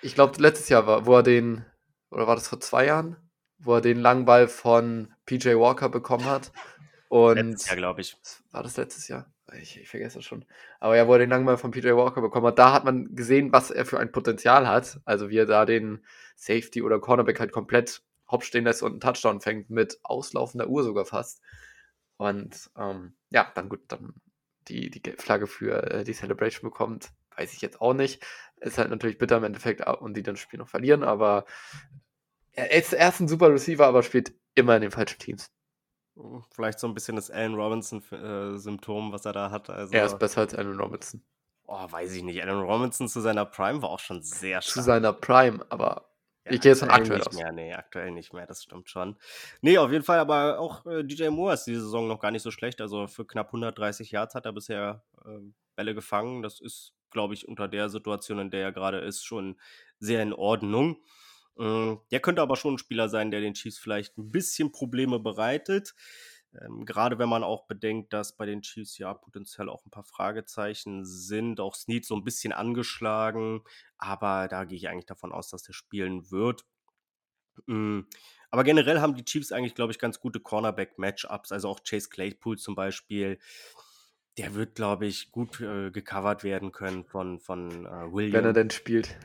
[0.00, 1.66] ich glaube, letztes Jahr war, wo er den,
[2.10, 3.18] oder war das vor zwei Jahren,
[3.58, 6.50] wo er den langen Ball von PJ Walker bekommen hat.
[7.10, 8.16] Und Letztes Jahr, glaube ich.
[8.52, 9.26] war das letztes Jahr?
[9.60, 10.44] Ich, ich vergesse das schon.
[10.78, 13.16] Aber ja, wo er den langen Ball von PJ Walker bekommen hat, da hat man
[13.16, 15.00] gesehen, was er für ein Potenzial hat.
[15.04, 16.04] Also wie er da den
[16.36, 20.84] Safety oder Cornerback halt komplett hopp stehen lässt und einen Touchdown fängt, mit auslaufender Uhr
[20.84, 21.42] sogar fast.
[22.16, 24.14] Und ähm, ja, dann gut, dann
[24.68, 28.24] die, die Flagge für äh, die Celebration bekommt, weiß ich jetzt auch nicht.
[28.60, 31.44] Ist halt natürlich bitter im Endeffekt und die dann das Spiel noch verlieren, aber
[32.52, 35.50] er ist erst ein super Receiver, aber spielt immer in den falschen Teams.
[36.16, 39.70] Hm, vielleicht so ein bisschen das Allen Robinson-Symptom, was er da hat.
[39.70, 41.22] Also, er ist besser als Allen Robinson.
[41.66, 42.42] Oh, weiß ich nicht.
[42.42, 44.74] Allen Robinson zu seiner Prime war auch schon sehr stark.
[44.74, 46.10] Zu seiner Prime, aber
[46.44, 47.36] Ja, ich gehe jetzt von aktuell aktuell nicht aus.
[47.36, 47.52] mehr.
[47.52, 49.16] Nee, aktuell nicht mehr, das stimmt schon.
[49.60, 52.42] Nee, auf jeden Fall, aber auch äh, DJ Moore ist diese Saison noch gar nicht
[52.42, 52.80] so schlecht.
[52.80, 55.38] Also für knapp 130 Yards hat er bisher äh,
[55.76, 56.42] Bälle gefangen.
[56.42, 59.56] Das ist, glaube ich, unter der Situation, in der er gerade ist, schon
[60.00, 60.96] sehr in Ordnung.
[61.56, 65.18] Mm, Der könnte aber schon ein Spieler sein, der den Chiefs vielleicht ein bisschen Probleme
[65.18, 65.94] bereitet.
[66.60, 70.04] Ähm, gerade wenn man auch bedenkt, dass bei den Chiefs ja potenziell auch ein paar
[70.04, 71.60] Fragezeichen sind.
[71.60, 73.62] Auch Snead so ein bisschen angeschlagen.
[73.98, 76.64] Aber da gehe ich eigentlich davon aus, dass der spielen wird.
[77.66, 78.00] Mm,
[78.50, 81.52] Aber generell haben die Chiefs eigentlich, glaube ich, ganz gute Cornerback-Matchups.
[81.52, 83.38] Also auch Chase Claypool zum Beispiel.
[84.38, 88.70] Der wird, glaube ich, gut äh, gecovert werden können von, von äh, Wenn er denn
[88.70, 89.16] spielt.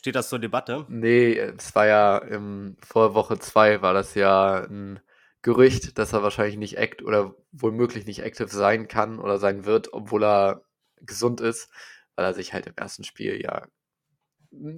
[0.00, 0.86] Steht das zur Debatte?
[0.88, 4.98] Nee, es war ja im, vor Woche 2 war das ja ein
[5.42, 9.92] Gerücht, dass er wahrscheinlich nicht act oder womöglich nicht active sein kann oder sein wird,
[9.92, 10.64] obwohl er
[11.02, 11.70] gesund ist,
[12.16, 13.66] weil er sich halt im ersten Spiel ja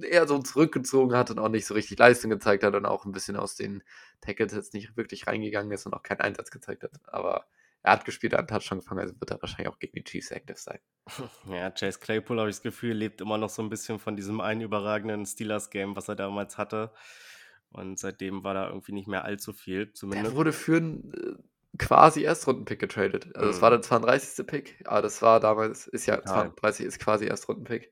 [0.01, 3.13] eher so zurückgezogen hat und auch nicht so richtig Leistung gezeigt hat und auch ein
[3.13, 3.81] bisschen aus den
[4.19, 6.91] Tackles jetzt nicht wirklich reingegangen ist und auch keinen Einsatz gezeigt hat.
[7.05, 7.45] Aber
[7.83, 10.31] er hat gespielt, er hat Touchdown gefangen, also wird er wahrscheinlich auch gegen die Chiefs
[10.31, 10.79] active sein.
[11.47, 14.39] Ja, Chase Claypool, habe ich das Gefühl, lebt immer noch so ein bisschen von diesem
[14.41, 16.91] einen überragenden Steelers-Game, was er damals hatte.
[17.69, 20.35] Und seitdem war da irgendwie nicht mehr allzu viel, Der zumindest.
[20.35, 23.35] wurde für einen äh, quasi Erstrundenpick getradet.
[23.35, 23.75] Also es war Mhm.
[23.75, 24.45] der 32.
[24.47, 26.43] Pick, aber das war damals, ist ja Total.
[26.53, 27.91] 32 ist quasi Erstrundenpick.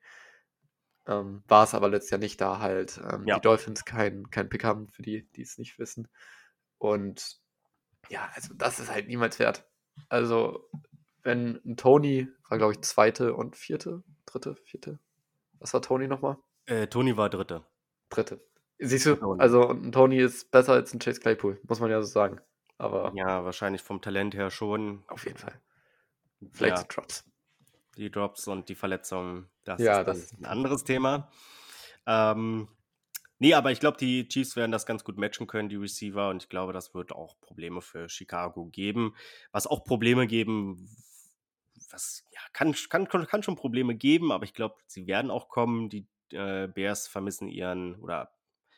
[1.06, 3.34] Ähm, war es aber letztes Jahr nicht, da halt ähm, Ja.
[3.34, 6.06] die Dolphins keinen kein Pick haben, für die, die es nicht wissen.
[6.78, 7.38] Und
[8.08, 9.68] ja, also das ist halt niemals wert.
[10.08, 10.68] Also,
[11.22, 14.98] wenn ein Tony war, glaube ich, zweite und vierte, dritte, vierte.
[15.58, 16.36] Was war Tony nochmal?
[16.66, 17.64] Äh, Tony war Dritte.
[18.10, 18.40] Dritte.
[18.78, 19.40] Siehst du, Tony.
[19.40, 22.40] also ein Tony ist besser als ein Chase Claypool, muss man ja so sagen.
[22.78, 25.04] Aber Ja, wahrscheinlich vom Talent her schon.
[25.06, 25.60] auf jeden Fall.
[26.50, 27.24] Vielleicht Ja, die Drops.
[27.96, 31.30] die Drops und die Verletzungen, das Ja, ist das- ein anderes Thema.
[32.06, 32.66] Ähm,
[33.42, 36.44] nee, aber ich glaube, die Chiefs werden das ganz gut matchen können, die Receiver, und
[36.44, 39.16] ich glaube, das wird auch Probleme für Chicago geben.
[39.50, 40.88] Was auch Probleme geben,
[41.90, 45.90] was ja, kann, kann, kann schon Probleme geben, aber ich glaube, sie werden auch kommen.
[45.90, 48.30] Die äh, Bears vermissen ihren oder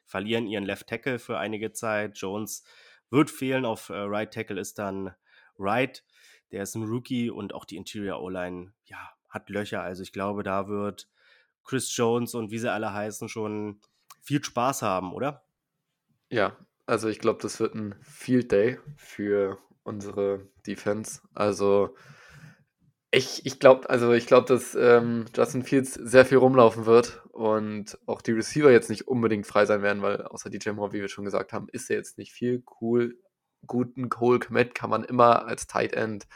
[0.07, 2.17] verlieren ihren Left Tackle für einige Zeit.
[2.17, 2.65] Jones
[3.11, 3.67] wird fehlen.
[3.67, 5.15] Auf äh, Right Tackle ist dann
[5.59, 6.05] Wright.
[6.53, 9.83] Der ist ein Rookie und auch die Interior O-Line, ja, hat Löcher.
[9.83, 11.07] Also ich glaube, da wird
[11.65, 13.81] Chris Jones und wie sie alle heißen schon
[14.25, 15.45] viel Spaß haben, oder?
[16.31, 16.57] Ja,
[16.87, 21.21] also ich glaube, das wird ein Field Day für unsere Defense.
[21.35, 21.95] Also
[23.11, 27.97] ich, ich glaube, also ich glaube, dass ähm, Justin Fields sehr viel rumlaufen wird und
[28.07, 31.09] auch die Receiver jetzt nicht unbedingt frei sein werden, weil außer DJ Moore, wie wir
[31.09, 33.21] schon gesagt haben, ist er jetzt nicht viel cool.
[33.67, 36.27] Guten Cole Kmet kann man immer als Tight End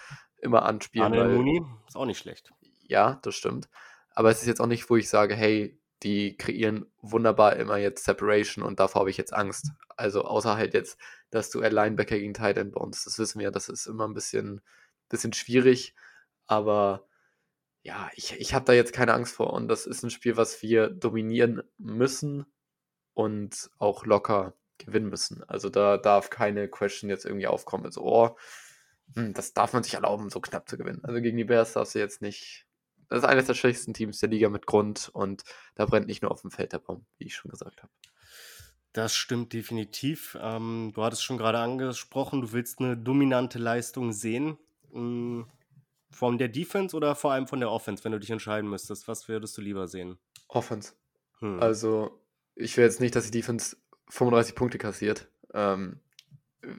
[0.40, 1.12] immer anspielen.
[1.12, 2.52] Weil- Mooney ist auch nicht schlecht.
[2.84, 3.68] ja, das stimmt.
[4.14, 8.04] Aber es ist jetzt auch nicht, wo ich sage, hey, die kreieren wunderbar immer jetzt
[8.04, 9.72] Separation und davor habe ich jetzt Angst.
[9.96, 10.98] Also außer halt jetzt
[11.30, 13.04] das Duell Linebacker gegen Tight End bei uns.
[13.04, 14.60] Das wissen wir, das ist immer ein bisschen,
[15.08, 15.94] bisschen schwierig.
[16.46, 17.06] Aber
[17.82, 19.52] ja, ich, ich habe da jetzt keine Angst vor.
[19.52, 22.46] Und das ist ein Spiel, was wir dominieren müssen
[23.14, 25.42] und auch locker gewinnen müssen.
[25.44, 27.84] Also da darf keine Question jetzt irgendwie aufkommen.
[27.84, 28.36] Also, oh,
[29.14, 31.00] hm, das darf man sich erlauben, so knapp zu gewinnen.
[31.04, 32.66] Also gegen die Bears darfst du jetzt nicht.
[33.08, 35.42] Das ist eines der schwächsten Teams der Liga mit Grund und
[35.74, 37.92] da brennt nicht nur auf dem Feld der Baum, wie ich schon gesagt habe.
[38.92, 40.36] Das stimmt definitiv.
[40.40, 44.58] Ähm, du hattest schon gerade angesprochen, du willst eine dominante Leistung sehen.
[44.92, 45.42] Mm,
[46.10, 49.06] Von der Defense oder vor allem von der Offense, wenn du dich entscheiden müsstest?
[49.08, 50.18] Was würdest du lieber sehen?
[50.48, 50.94] Offense.
[51.40, 51.60] Hm.
[51.60, 52.22] Also,
[52.54, 53.76] ich will jetzt nicht, dass die Defense
[54.08, 55.30] 35 Punkte kassiert.
[55.52, 56.00] Ähm,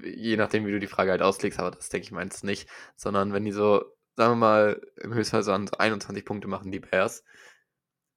[0.03, 2.67] je nachdem, wie du die Frage halt auslegst, aber das denke ich meinst nicht.
[2.95, 3.85] Sondern wenn die so,
[4.19, 7.23] sagen wir mal, im an 21 Punkte machen, die Bears.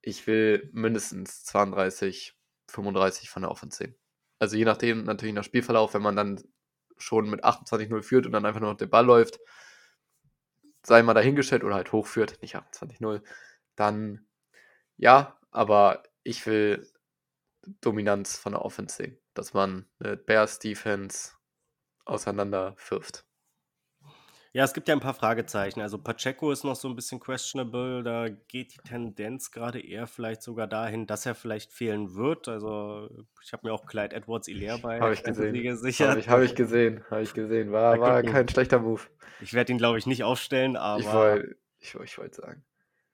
[0.01, 2.37] Ich will mindestens 32,
[2.67, 3.95] 35 von der Offense sehen.
[4.41, 6.43] Also je nachdem, natürlich nach Spielverlauf, wenn man dann
[6.99, 9.39] schon mit 28-0 führt und dann einfach nur noch der Ball läuft,
[10.85, 13.23] sei mal dahingestellt oder halt hochführt, nicht 28-0,
[13.77, 14.27] dann
[14.97, 16.85] ja, aber ich will
[17.81, 21.35] Dominanz von der Offense sehen, dass man eine Bears Defense
[22.05, 23.25] auseinander wirft.
[24.55, 25.81] Ja, es gibt ja ein paar Fragezeichen.
[25.81, 28.03] Also Pacheco ist noch so ein bisschen questionable.
[28.03, 32.49] Da geht die Tendenz gerade eher vielleicht sogar dahin, dass er vielleicht fehlen wird.
[32.49, 33.09] Also
[33.43, 35.55] ich habe mir auch Clyde Edwards Hilaire bei Habe ich gesehen.
[35.55, 36.11] gesichert.
[36.11, 37.73] Habe ich, hab ich gesehen, habe ich gesehen.
[37.73, 39.01] War, war kein schlechter Move.
[39.41, 40.79] Ich werde ihn, glaube ich, nicht aufstellen, Ich
[41.09, 42.63] aber wollte ich, ich wollt sagen.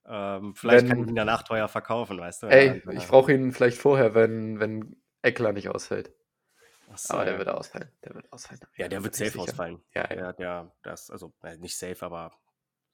[0.06, 2.46] ähm, vielleicht kann ich Wenn- ihn danach teuer verkaufen, weißt du?
[2.48, 6.10] Ey, Ja, ich brauche ihn vielleicht vorher, wenn, wenn Eckler nicht ausfällt.
[6.98, 7.38] So, Aber der ja.
[7.38, 7.90] wird ausfallen.
[8.04, 8.60] Der wird ausfallen.
[8.76, 9.42] Ja, der wird safe sicher.
[9.42, 9.82] ausfallen.
[9.94, 10.32] Ja, ja.
[10.32, 12.32] Der, das, also äh, nicht safe, aber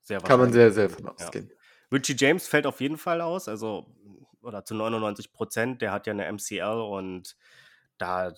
[0.02, 0.74] sehr Kann man wahrscheinlich.
[0.74, 1.12] sehr, sehr von Ja.
[1.12, 1.52] ausgehen.
[1.92, 3.86] Richie James fällt auf jeden Fall aus, also
[4.42, 5.80] oder zu 99 Prozent.
[5.82, 7.36] Der hat ja eine MCL und
[7.98, 8.32] da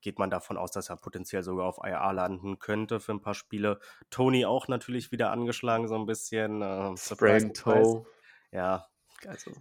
[0.00, 3.34] geht man davon aus, dass er potenziell sogar auf IR landen könnte für ein paar
[3.34, 3.78] Spiele.
[4.10, 6.60] Tony auch natürlich wieder angeschlagen, so ein bisschen.
[6.62, 7.54] Äh, Sprain.
[7.54, 8.04] Toe.
[8.50, 8.86] Ja,
[9.26, 9.52] Also,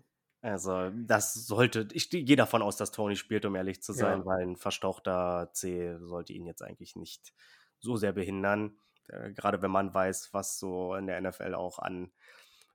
[0.52, 4.26] also das sollte, ich gehe davon aus, dass Tony spielt, um ehrlich zu sein, Ja.
[4.26, 7.34] weil ein verstauchter C sollte ihn jetzt eigentlich nicht
[7.80, 8.78] so sehr behindern.
[9.10, 12.12] Äh, gerade wenn man weiß, was so in der NFL auch an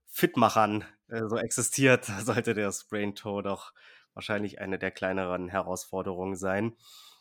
[0.07, 3.73] Fitmachern äh, so existiert, sollte der Sprain Toe doch
[4.13, 6.75] wahrscheinlich eine der kleineren Herausforderungen sein.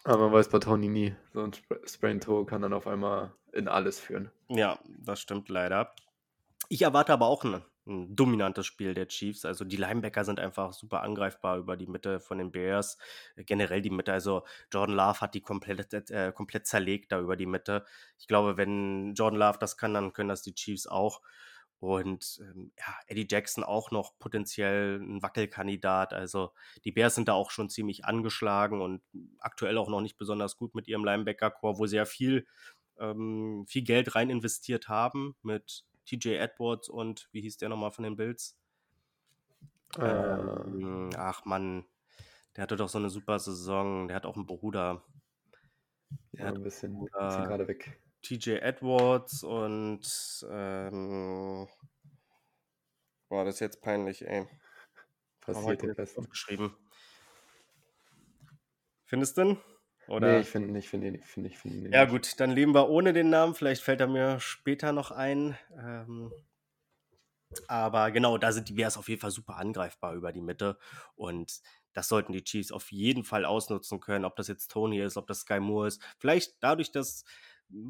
[0.04, 1.14] aber man weiß bei Tony nie.
[1.32, 4.30] So ein Spra- Sprain Toe kann dann auf einmal in alles führen.
[4.48, 5.92] Ja, das stimmt leider.
[6.68, 9.44] Ich erwarte aber auch ein, ein dominantes Spiel der Chiefs.
[9.44, 12.96] Also die Linebacker sind einfach super angreifbar über die Mitte von den Bears.
[13.36, 14.12] Generell die Mitte.
[14.12, 17.84] Also Jordan Love hat die komplett, äh, komplett zerlegt da über die Mitte.
[18.18, 21.20] Ich glaube, wenn Jordan Love das kann, dann können das die Chiefs auch.
[21.80, 26.12] Und ähm, ja, Eddie Jackson auch noch potenziell ein Wackelkandidat.
[26.12, 26.52] Also
[26.84, 29.02] die Bears sind da auch schon ziemlich angeschlagen und
[29.38, 32.46] aktuell auch noch nicht besonders gut mit ihrem Linebacker-Core, wo ja viel,
[32.98, 38.04] ähm, viel Geld rein investiert haben mit TJ Edwards und wie hieß der nochmal von
[38.04, 38.56] den Bills?
[39.98, 41.84] Äh, Ähm, ach Mann,
[42.56, 44.08] der hatte doch so eine super Saison.
[44.08, 45.04] Der hat auch einen Bruder.
[46.32, 47.28] Der ja, hat ein bisschen, Bruder.
[47.28, 48.00] bisschen gerade weg.
[48.22, 51.68] TJ Edwards und ähm,
[53.28, 54.46] boah, das ist jetzt peinlich, ey.
[55.40, 56.20] Passiert den Besten.
[56.20, 56.76] aufgeschrieben?
[59.06, 59.58] Findest du den?
[60.10, 60.34] Oder?
[60.34, 61.94] Nee, ich finde nicht, finde ich, finde ich, finde ich.
[61.94, 63.54] Ja, gut, dann leben wir ohne den Namen.
[63.54, 65.56] Vielleicht fällt er mir später noch ein.
[65.78, 66.32] Ähm,
[67.68, 70.78] aber genau, da sind die Bears auf jeden Fall super angreifbar über die Mitte.
[71.14, 71.60] Und
[71.92, 74.24] das sollten die Chiefs auf jeden Fall ausnutzen können.
[74.24, 76.02] Ob das jetzt Tony ist, ob das Sky Moore ist.
[76.18, 77.24] Vielleicht dadurch, dass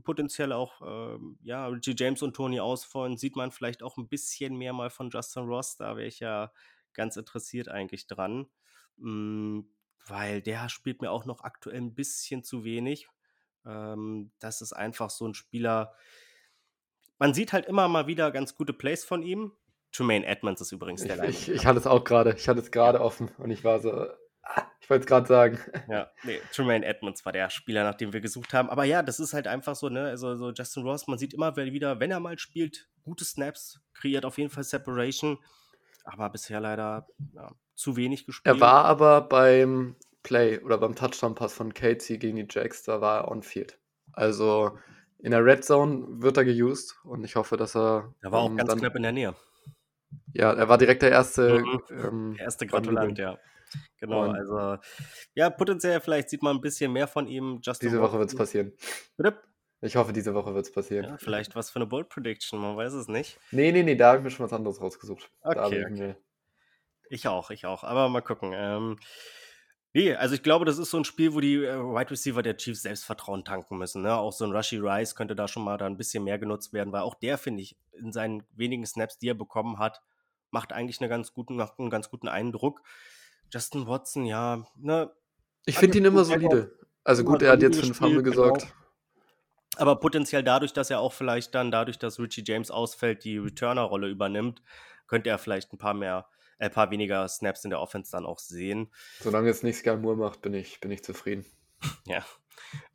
[0.02, 4.56] potenziell auch ähm, ja, Richie James und Tony ausfallen, sieht man vielleicht auch ein bisschen
[4.56, 5.76] mehr mal von Justin Ross.
[5.76, 6.52] Da wäre ich ja
[6.92, 8.46] ganz interessiert eigentlich dran.
[8.96, 9.60] Mm,
[10.06, 13.08] weil der spielt mir auch noch aktuell ein bisschen zu wenig.
[13.66, 15.94] Ähm, das ist einfach so ein Spieler.
[17.18, 19.52] Man sieht halt immer mal wieder ganz gute Plays von ihm.
[19.92, 21.52] Tremaine Edmonds ist übrigens Ich, der ich, Linebacker.
[21.54, 22.34] ich hatte es auch gerade.
[22.34, 23.90] Ich hatte es gerade offen und ich war so.
[24.42, 25.58] ah, Ich wollte es gerade sagen.
[25.88, 28.70] Ja, nee, Tremaine Edmonds war der Spieler, nach dem wir gesucht haben.
[28.70, 30.04] Aber ja, das ist halt einfach so, ne?
[30.04, 34.24] Also so Justin Ross, man sieht immer wieder, wenn er mal spielt, gute Snaps, kreiert
[34.24, 35.38] auf jeden Fall Separation.
[36.04, 38.54] Aber bisher leider ja, zu wenig gespielt.
[38.56, 43.22] Er war aber beim Play oder beim Touchdown-Pass von Casey gegen die Jacks, da war
[43.22, 43.78] er on-field.
[44.12, 44.78] Also
[45.18, 48.14] in der Red Zone wird er geused und ich hoffe, dass er.
[48.22, 49.34] Er war auch ähm, ganz dann- knapp in der Nähe.
[50.34, 51.60] Ja, er war direkt der erste.
[51.60, 51.80] Mhm.
[51.90, 53.38] Ähm, Der erste Gratulant, ja.
[53.98, 54.78] Genau, Und- also
[55.34, 57.60] ja, potenziell vielleicht sieht man ein bisschen mehr von ihm.
[57.62, 58.72] Justin Diese Woche wird es passieren.
[59.16, 59.40] Bitte?
[59.82, 61.04] Ich hoffe, diese Woche wird es passieren.
[61.06, 63.38] Ja, vielleicht was für eine Bold Prediction, man weiß es nicht.
[63.52, 65.30] Nee, nee, nee, da habe ich mir schon was anderes rausgesucht.
[65.42, 65.94] da habe Okay, ich okay.
[66.08, 66.16] mir.
[67.10, 67.82] Ich auch, ich auch.
[67.82, 68.52] Aber mal gucken.
[68.54, 68.96] Ähm,
[69.92, 72.56] nee, also ich glaube, das ist so ein Spiel, wo die äh, Wide Receiver der
[72.56, 74.02] Chiefs Selbstvertrauen tanken müssen.
[74.02, 74.14] Ne?
[74.14, 76.92] Auch so ein Rushy Rice könnte da schon mal da ein bisschen mehr genutzt werden,
[76.92, 80.00] weil auch der, finde ich, in seinen wenigen Snaps, die er bekommen hat,
[80.52, 82.80] macht eigentlich eine ganz guten, macht einen ganz guten Eindruck.
[83.52, 85.10] Justin Watson, ja, ne,
[85.66, 86.78] Ich finde ihn immer solide.
[87.02, 88.52] Also gut, er hat jetzt Fumble gespielt, genau.
[88.52, 88.74] gesorgt.
[89.76, 94.08] Aber potenziell dadurch, dass er auch vielleicht dann, dadurch, dass Richie James ausfällt, die Returner-Rolle
[94.08, 94.62] übernimmt,
[95.08, 96.28] könnte er vielleicht ein paar mehr,
[96.60, 98.92] ein paar weniger Snaps in der Offense dann auch sehen.
[99.20, 101.44] Solange es nicht Sky Moore macht, bin ich, bin ich zufrieden.
[102.06, 102.24] Ja,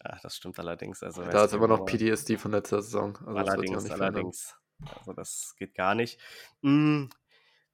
[0.03, 1.01] ja das stimmt allerdings.
[1.01, 3.17] Also, Da ist immer noch PTSD von letzter Saison.
[3.25, 4.55] Also allerdings, allerdings.
[4.95, 6.19] Also das geht gar nicht.
[6.61, 7.05] Mm,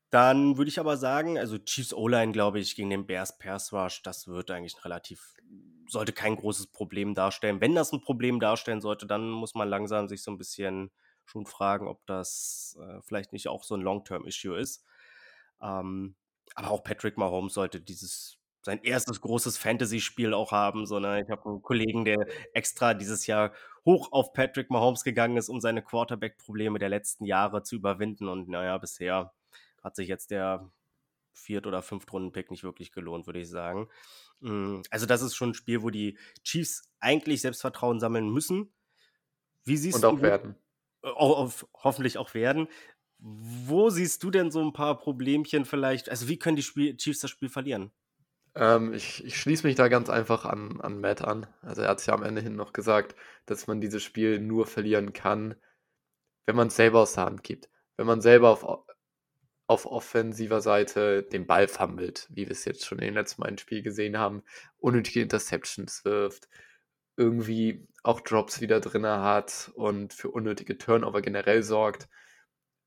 [0.10, 4.04] Dann würde ich aber sagen, also Chiefs O-Line, glaube ich, gegen den Bears Pass Rush,
[4.04, 5.36] das wird eigentlich ein relativ,
[5.89, 7.60] sollte kein großes Problem darstellen.
[7.60, 10.92] Wenn das ein Problem darstellen sollte, dann muss man langsam sich so ein bisschen
[11.26, 14.86] schon fragen, ob das äh, vielleicht nicht auch so ein Long-Term-Issue ist.
[15.62, 16.16] Ähm,
[16.55, 21.49] aber auch Patrick Mahomes sollte dieses sein erstes großes Fantasy-Spiel auch haben, sondern ich habe
[21.49, 23.53] einen Kollegen, der extra dieses Jahr
[23.86, 28.28] hoch auf Patrick Mahomes gegangen ist, um seine Quarterback-Probleme der letzten Jahre zu überwinden.
[28.28, 29.34] Und naja, bisher
[29.84, 30.70] hat sich jetzt der
[31.34, 33.88] Viert- oder Fünft-Runden-Pick nicht wirklich gelohnt, würde ich sagen.
[34.41, 38.72] Mm, also, das ist schon ein Spiel, wo die Chiefs eigentlich Selbstvertrauen sammeln müssen.
[39.64, 40.55] Wie siehst Und du auch werden.
[41.01, 42.68] Auch, auf, hoffentlich auch werden.
[43.22, 46.10] Wo siehst du denn so ein paar Problemchen vielleicht?
[46.10, 47.92] Also, wie können die Spiel Chiefs das Spiel verlieren?
[48.56, 51.48] Ähm, ich, ich schließe mich da ganz einfach an, an Matt an.
[51.62, 53.16] Also er hat es ja am Ende hin noch gesagt,
[53.46, 55.56] dass man dieses Spiel nur verlieren kann,
[56.46, 57.70] wenn man es selber aus der Hand gibt.
[57.96, 58.86] Wenn man selber auf,
[59.68, 63.58] auf offensiver Seite den Ball fummelt, wie wir es jetzt schon in den letzten beiden
[63.58, 64.44] Spielen gesehen haben,
[64.80, 66.50] unnötige Interceptions wirft,
[67.16, 72.10] irgendwie auch Drops wieder drin hat und für unnötige Turnover generell sorgt.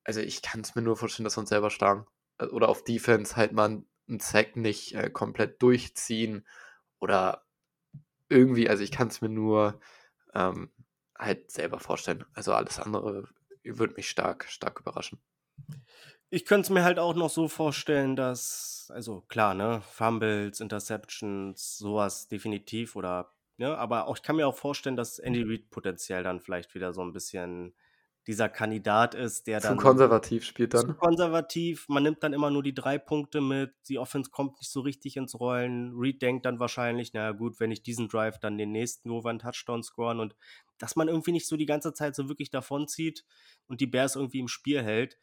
[0.04, 2.06] Also ich kann es mir nur vorstellen, dass wir uns selber schlagen.
[2.50, 6.46] Oder auf Defense halt man einen Sack nicht äh, komplett durchziehen
[6.98, 7.46] oder
[8.28, 9.80] irgendwie, also ich kann es mir nur
[10.34, 10.70] ähm,
[11.18, 12.24] halt selber vorstellen.
[12.34, 13.28] Also alles andere
[13.62, 15.20] würde mich stark, stark überraschen.
[16.30, 21.78] Ich könnte es mir halt auch noch so vorstellen, dass, also klar, ne, Fumbles, Interceptions,
[21.78, 26.24] sowas definitiv oder, ne, aber auch, ich kann mir auch vorstellen, dass Andy Reid potenziell
[26.24, 27.74] dann vielleicht wieder so ein bisschen
[28.26, 30.96] dieser Kandidat ist, der Zu dann konservativ spielt zu dann.
[30.96, 34.80] konservativ, man nimmt dann immer nur die drei Punkte mit, die Offense kommt nicht so
[34.80, 35.94] richtig ins Rollen.
[35.96, 39.30] Reed denkt dann wahrscheinlich, naja gut, wenn ich diesen Drive, dann den nächsten, wo wir
[39.30, 40.34] einen Touchdown scoren und
[40.78, 43.24] dass man irgendwie nicht so die ganze Zeit so wirklich davonzieht
[43.66, 45.18] und die Bears irgendwie im Spiel hält.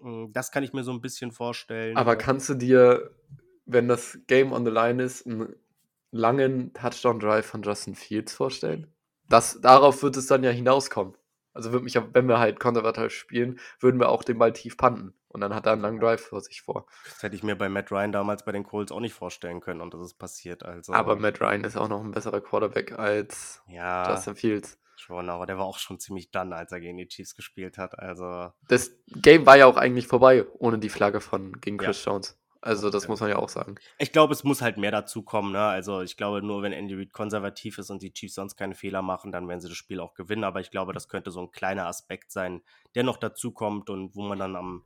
[0.00, 1.96] Mm, Das kann ich mir so ein bisschen vorstellen.
[1.96, 3.14] Aber Äh, kannst du dir,
[3.66, 5.54] wenn das Game on the line ist, einen
[6.10, 8.92] langen Touchdown-Drive von Justin Fields vorstellen?
[9.28, 11.14] Das, darauf wird es dann ja hinauskommen.
[11.54, 14.76] Also würde mich, ja- wenn wir halt konservativ spielen, würden wir auch den Ball tief
[14.76, 15.14] panten.
[15.28, 16.86] Und dann hat er einen langen Drive vor sich vor.
[17.04, 19.80] Das hätte ich mir bei Matt Ryan damals bei den Colts auch nicht vorstellen können
[19.80, 20.62] und das ist passiert.
[20.62, 24.78] Also, Aber Matt Ryan ist auch noch ein besserer Quarterback als ja, Justin Fields.
[24.96, 27.98] schon, aber der war auch schon ziemlich dann, als er gegen die Chiefs gespielt hat.
[27.98, 31.84] Also, Das Game war ja auch eigentlich vorbei, ohne die Flagge von gegen Ja.
[31.86, 32.38] Chris Jones.
[32.62, 33.74] Also das muss man ja auch sagen.
[33.98, 35.52] ich glaube, es muss halt mehr dazu kommen.
[35.52, 35.60] Ne?
[35.60, 39.02] Also, ich glaube, nur wenn Andy Reid konservativ ist und die Chiefs sonst keine Fehler
[39.02, 40.44] machen, dann werden sie das Spiel auch gewinnen.
[40.44, 42.62] Aber ich glaube, das könnte so ein kleiner Aspekt sein,
[42.94, 44.84] der noch dazu kommt und wo man dann am,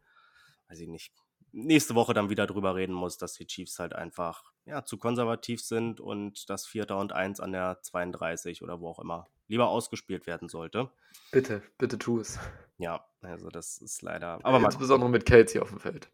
[0.69, 1.13] weiß ich nicht,
[1.53, 5.63] nächste Woche dann wieder drüber reden muss, dass die Chiefs halt einfach ja, zu konservativ
[5.63, 10.27] sind und das Vierter und Eins an der 32 oder wo auch immer lieber ausgespielt
[10.27, 10.91] werden sollte.
[11.31, 12.39] Bitte, bitte tu es.
[12.79, 14.39] Ja, also das ist leider.
[14.43, 16.11] Aber mal Insbesondere mit Kelsey auf dem Feld.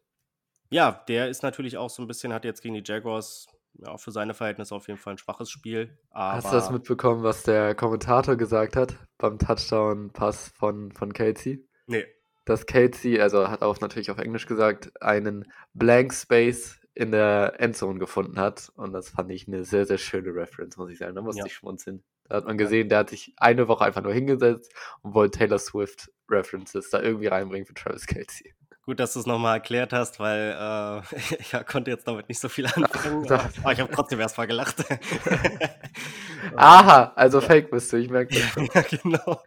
[0.69, 4.11] Ja, der ist natürlich auch so ein bisschen, hat jetzt gegen die Jaguars ja, für
[4.11, 5.97] seine Verhältnisse auf jeden Fall ein schwaches Spiel.
[6.11, 11.67] Hast du das mitbekommen, was der Kommentator gesagt hat beim Touchdown-Pass von, von Kelsey?
[11.87, 12.05] Nee.
[12.45, 17.99] Dass Kelsey, also hat auch natürlich auf Englisch gesagt, einen Blank Space in der Endzone
[17.99, 18.71] gefunden hat.
[18.75, 21.15] Und das fand ich eine sehr, sehr schöne Reference, muss ich sagen.
[21.15, 21.45] Da musste Ja.
[21.47, 22.03] ich schmunzeln.
[22.29, 25.59] Da hat man gesehen, der hat sich eine Woche einfach nur hingesetzt und wollte Taylor
[25.59, 28.53] Swift References da irgendwie reinbringen für Travis Kelsey.
[28.85, 32.39] Gut, dass du es nochmal erklärt hast, weil äh, ich ja, konnte jetzt damit nicht
[32.39, 33.25] so viel anfangen.
[33.27, 34.83] da- aber ich habe trotzdem erstmal gelacht.
[36.57, 38.55] Aha, also Fake bist du, ich merke das.
[38.73, 39.41] ja, genau.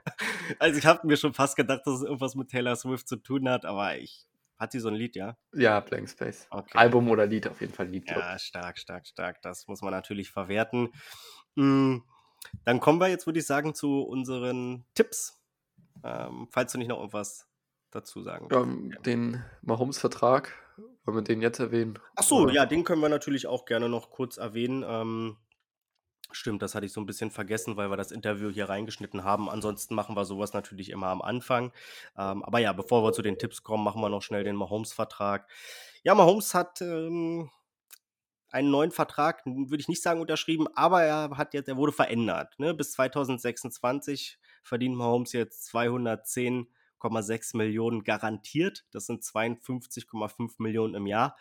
[0.58, 3.48] Also ich habe mir schon fast gedacht, dass es irgendwas mit Taylor Swift zu tun
[3.48, 4.26] hat, aber ich.
[4.58, 5.36] Hat sie so ein Lied, ja?
[5.52, 6.46] Ja, Blank Space.
[6.50, 6.78] Okay.
[6.78, 8.06] Album oder Lied, auf jeden Fall Lied.
[8.06, 9.42] glaub Ja, stark, stark, stark.
[9.42, 10.88] Das muss man natürlich verwerten.
[11.56, 11.98] Mm,
[12.64, 15.42] Dann kommen wir jetzt, würde ich sagen, zu unseren Tipps.
[16.02, 17.46] Ähm, falls du nicht noch irgendwas
[17.96, 18.48] dazu sagen.
[18.52, 20.52] Ähm, den Mahomes-Vertrag,
[21.04, 21.98] wollen wir den jetzt erwähnen?
[22.14, 24.84] Ach so, Oder- ja, den können wir natürlich auch gerne noch kurz erwähnen.
[24.86, 25.36] Ähm,
[26.30, 29.48] stimmt, das hatte ich so ein bisschen vergessen, weil wir das Interview hier reingeschnitten haben.
[29.48, 31.72] Ansonsten machen wir sowas natürlich immer am Anfang.
[32.16, 35.48] Ähm, aber ja, bevor wir zu den Tipps kommen, machen wir noch schnell den Mahomes-Vertrag.
[36.02, 37.50] Ja, Mahomes hat ähm,
[38.50, 42.58] einen neuen Vertrag, würde ich nicht sagen unterschrieben, aber er hat jetzt, er wurde verändert.
[42.58, 42.74] Ne?
[42.74, 45.70] Bis 2026 verdient Mahomes jetzt
[47.00, 48.84] 210,6 Millionen garantiert.
[48.90, 51.36] Das sind 52,5 Millionen im Jahr.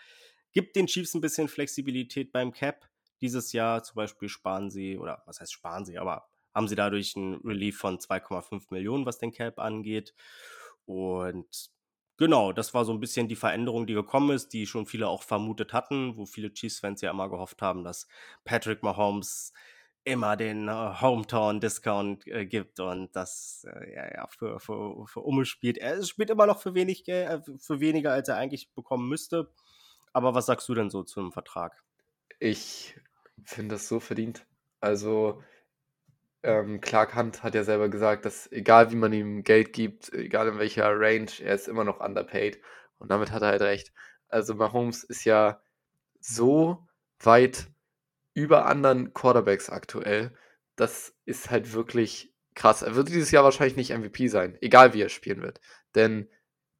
[0.52, 2.88] Gibt den Chiefs ein bisschen Flexibilität beim Cap.
[3.22, 7.16] Dieses Jahr zum Beispiel sparen sie, oder was heißt sparen sie, aber haben sie dadurch
[7.16, 10.14] einen Relief von 2,5 Millionen, was den Cap angeht.
[10.86, 11.70] Und
[12.18, 15.24] genau, das war so ein bisschen die Veränderung, die gekommen ist, die schon viele auch
[15.24, 18.08] vermutet hatten, wo viele Chiefs-Fans ja immer gehofft haben, dass
[18.46, 19.52] Patrick Mahomes
[20.06, 25.46] immer den äh, Hometown-Discount äh, gibt und das äh, ja, ja, für, für, für Umme
[25.46, 25.78] spielt.
[25.80, 29.52] Er spielt immer noch für, wenig, Geld- äh, für weniger, als er eigentlich bekommen müsste.
[30.14, 31.84] Aber was sagst du denn so zum Vertrag?
[32.40, 32.96] Ich
[33.44, 34.46] finde das so verdient.
[34.80, 35.44] Also,
[36.44, 40.48] ähm, Clark Hunt hat ja selber gesagt, dass egal wie man ihm Geld gibt, egal
[40.48, 42.62] in welcher Range, er ist immer noch underpaid.
[43.00, 43.92] Und damit hat er halt recht.
[44.30, 45.62] Also, Mahomes ist ja
[46.20, 46.88] so
[47.20, 47.68] weit
[48.36, 50.32] über anderen Quarterbacks aktuell.
[50.76, 52.84] Das ist halt wirklich krass.
[52.84, 55.60] Er wird dieses Jahr wahrscheinlich nicht MVP sein, egal wie er spielen wird.
[55.96, 56.30] Denn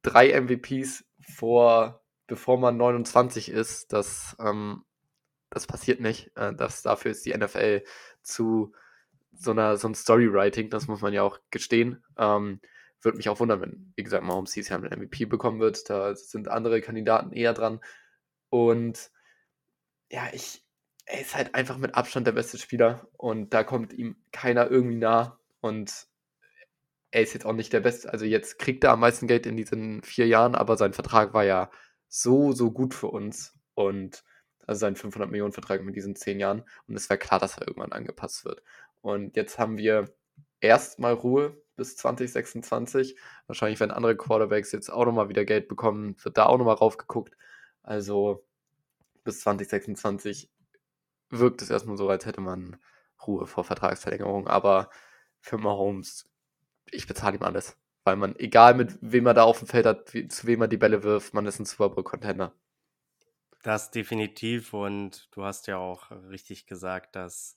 [0.02, 4.84] drei MVPs vor bevor man 29 ist, das, ähm,
[5.50, 6.36] das passiert nicht.
[6.36, 7.84] Äh, das, dafür ist die NFL
[8.22, 8.74] zu
[9.32, 12.04] so, einer, so ein Storywriting, das muss man ja auch gestehen.
[12.16, 12.60] Ähm,
[13.02, 15.88] würde mich auch wundern, wenn, wie gesagt, Mahomes dieses Jahr einen MVP bekommen wird.
[15.88, 17.80] Da sind andere Kandidaten eher dran.
[18.48, 19.10] Und
[20.10, 20.65] ja, ich,
[21.06, 24.96] er ist halt einfach mit Abstand der beste Spieler und da kommt ihm keiner irgendwie
[24.96, 25.38] nah.
[25.60, 26.06] Und
[27.12, 28.12] er ist jetzt auch nicht der Beste.
[28.12, 31.44] Also jetzt kriegt er am meisten Geld in diesen vier Jahren, aber sein Vertrag war
[31.44, 31.70] ja
[32.08, 33.54] so, so gut für uns.
[33.74, 34.24] Und
[34.66, 36.64] also sein 500 Millionen Vertrag mit diesen zehn Jahren.
[36.88, 38.62] Und es wäre klar, dass er irgendwann angepasst wird.
[39.00, 40.12] Und jetzt haben wir
[40.60, 43.16] erstmal Ruhe bis 2026.
[43.46, 47.36] Wahrscheinlich, wenn andere Quarterbacks jetzt auch nochmal wieder Geld bekommen, wird da auch nochmal raufgeguckt.
[47.84, 48.44] Also
[49.22, 50.50] bis 2026
[51.30, 52.76] wirkt es erstmal so, als hätte man
[53.26, 54.48] Ruhe vor Vertragsverlängerung.
[54.48, 54.90] Aber
[55.40, 56.28] für Mahomes,
[56.90, 57.76] ich bezahle ihm alles.
[58.04, 60.68] Weil man, egal mit wem er da auf dem Feld hat, wie, zu wem er
[60.68, 62.52] die Bälle wirft, man ist ein Super Bowl-Contender.
[63.62, 64.72] Das definitiv.
[64.74, 67.56] Und du hast ja auch richtig gesagt, dass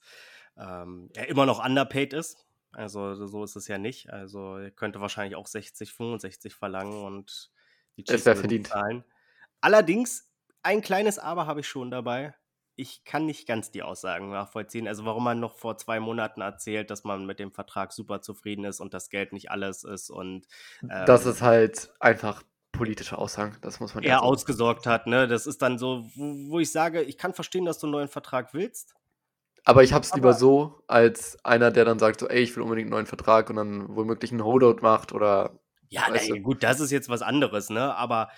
[0.58, 2.48] ähm, er immer noch underpaid ist.
[2.72, 4.12] Also so ist es ja nicht.
[4.12, 7.52] Also er könnte wahrscheinlich auch 60, 65 verlangen und
[7.98, 8.68] die Chiefs es verdient.
[8.68, 9.04] Zahlen.
[9.62, 10.32] Allerdings,
[10.64, 12.34] ein kleines Aber habe ich schon dabei.
[12.80, 14.88] Ich kann nicht ganz die Aussagen nachvollziehen.
[14.88, 18.66] Also warum man noch vor zwei Monaten erzählt, dass man mit dem Vertrag super zufrieden
[18.66, 20.48] ist und das Geld nicht alles ist und
[20.84, 24.20] ähm, das ist halt einfach politische Aussagen, das muss man ja.
[24.20, 25.28] Ausgesorgt hat, ne?
[25.28, 28.08] Das ist dann so, wo, wo ich sage, ich kann verstehen, dass du einen neuen
[28.08, 28.96] Vertrag willst,
[29.70, 32.64] aber ich habe es lieber so, als einer, der dann sagt so, ey, ich will
[32.64, 35.60] unbedingt einen neuen Vertrag und dann womöglich einen Holdout macht oder.
[35.90, 37.96] Ja, ey, gut, das ist jetzt was anderes, ne?
[37.96, 38.30] Aber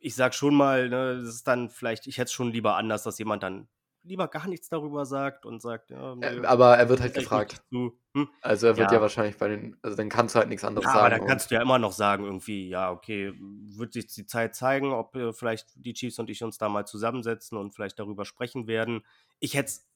[0.00, 3.02] ich sag schon mal, ne, das ist dann vielleicht, ich hätte es schon lieber anders,
[3.02, 3.68] dass jemand dann
[4.02, 7.62] lieber gar nichts darüber sagt und sagt, ja, nee, aber er wird halt gefragt.
[7.70, 7.92] Hm?
[8.40, 8.96] Also er wird ja.
[8.96, 9.02] ja.
[9.02, 11.06] wahrscheinlich bei den, also dann kannst du halt nichts anderes ja, sagen.
[11.06, 14.54] Aber dann kannst du ja immer noch sagen, irgendwie, ja, okay, wird sich die Zeit
[14.54, 18.24] zeigen, ob äh, vielleicht die Chiefs und ich uns da mal zusammensetzen und vielleicht darüber
[18.24, 19.04] sprechen werden.
[19.38, 19.86] Ich hätte es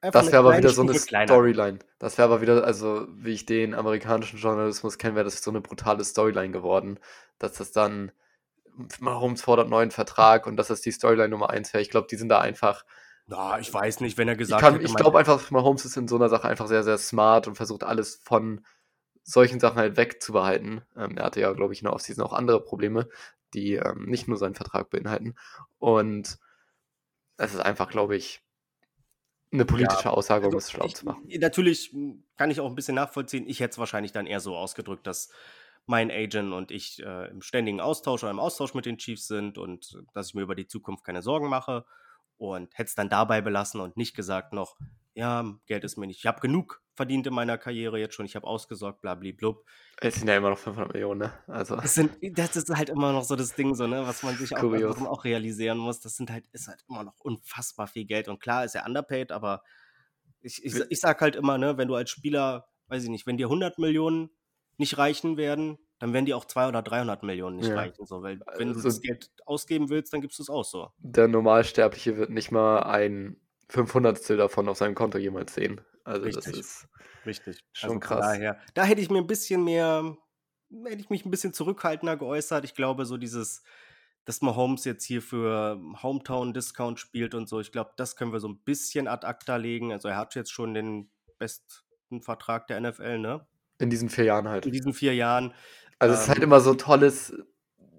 [0.00, 1.80] das wäre aber wieder so eine Storyline.
[1.98, 5.60] Das wäre aber wieder, also wie ich den amerikanischen Journalismus kenne, wäre das so eine
[5.60, 7.00] brutale Storyline geworden,
[7.40, 8.12] dass das dann
[9.00, 11.82] Mahomes fordert neuen Vertrag und das die Storyline Nummer eins wäre.
[11.82, 12.84] Ich glaube, die sind da einfach.
[13.26, 14.76] Na, ich weiß nicht, wenn er gesagt hat.
[14.76, 17.54] Ich, ich glaube einfach, Mahomes ist in so einer Sache einfach sehr, sehr smart und
[17.54, 18.64] versucht alles von
[19.22, 20.82] solchen Sachen halt wegzubehalten.
[20.96, 23.08] Ähm, er hatte ja, glaube ich, in der Offseason auch andere Probleme,
[23.54, 25.34] die ähm, nicht nur seinen Vertrag beinhalten.
[25.78, 26.38] Und
[27.38, 28.42] es ist einfach, glaube ich,
[29.52, 31.28] eine politische ja, Aussage, um also es schlau zu machen.
[31.38, 31.94] Natürlich
[32.36, 33.48] kann ich auch ein bisschen nachvollziehen.
[33.48, 35.30] Ich hätte es wahrscheinlich dann eher so ausgedrückt, dass
[35.86, 39.58] mein Agent und ich äh, im ständigen Austausch oder im Austausch mit den Chiefs sind
[39.58, 41.84] und dass ich mir über die Zukunft keine Sorgen mache
[42.36, 44.76] und hätte es dann dabei belassen und nicht gesagt noch,
[45.14, 46.18] ja, Geld ist mir nicht.
[46.18, 49.64] Ich habe genug verdient in meiner Karriere jetzt schon, ich habe ausgesorgt, blablablub.
[50.00, 51.32] Es sind ja immer noch 500 Millionen, ne?
[51.46, 51.76] Also.
[51.76, 54.56] Das, sind, das ist halt immer noch so das Ding, so, ne, was man sich
[54.56, 56.00] auch, auch, realisieren muss.
[56.00, 58.28] Das sind halt, ist halt immer noch unfassbar viel Geld.
[58.28, 59.62] Und klar ist er underpaid, aber
[60.40, 63.36] ich, ich, ich sag halt immer, ne, wenn du als Spieler, weiß ich nicht, wenn
[63.36, 64.30] dir 100 Millionen
[64.78, 67.76] nicht reichen werden, dann werden die auch 200 oder 300 Millionen nicht ja.
[67.76, 68.04] reichen.
[68.06, 70.90] So, weil wenn also, du das Geld ausgeben willst, dann gibst du es aus so.
[70.98, 75.80] Der Normalsterbliche wird nicht mal ein 500 davon auf seinem Konto jemals sehen.
[76.04, 76.44] Also Richtig.
[76.44, 76.88] das ist
[77.24, 77.64] Richtig.
[77.72, 78.20] schon also krass.
[78.20, 80.16] Daher, da hätte ich mir ein bisschen mehr,
[80.84, 82.64] hätte ich mich ein bisschen zurückhaltender geäußert.
[82.64, 83.62] Ich glaube, so dieses,
[84.24, 88.48] dass Mahomes jetzt hier für Hometown-Discount spielt und so, ich glaube, das können wir so
[88.48, 89.92] ein bisschen ad acta legen.
[89.92, 93.46] Also er hat jetzt schon den besten Vertrag der NFL, ne?
[93.78, 94.66] In diesen vier Jahren halt.
[94.66, 95.52] In diesen vier Jahren.
[95.98, 97.34] Also es ist halt ähm immer so tolles,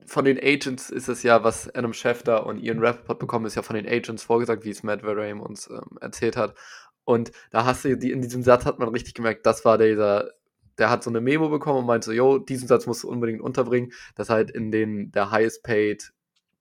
[0.06, 3.62] von den Agents ist es ja, was Adam Schefter und Ian Rappaport bekommen, ist ja
[3.62, 6.56] von den Agents vorgesagt, wie es Matt Verheim uns ähm, erzählt hat.
[7.04, 10.32] Und da hast du, die, in diesem Satz hat man richtig gemerkt, das war dieser,
[10.78, 13.42] der hat so eine Memo bekommen und meinte so, yo, diesen Satz musst du unbedingt
[13.42, 16.12] unterbringen, dass halt in den der highest paid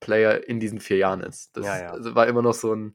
[0.04, 1.56] Player in diesen vier Jahren ist.
[1.56, 1.90] Das ja, ja.
[1.90, 2.94] Also war immer noch so ein,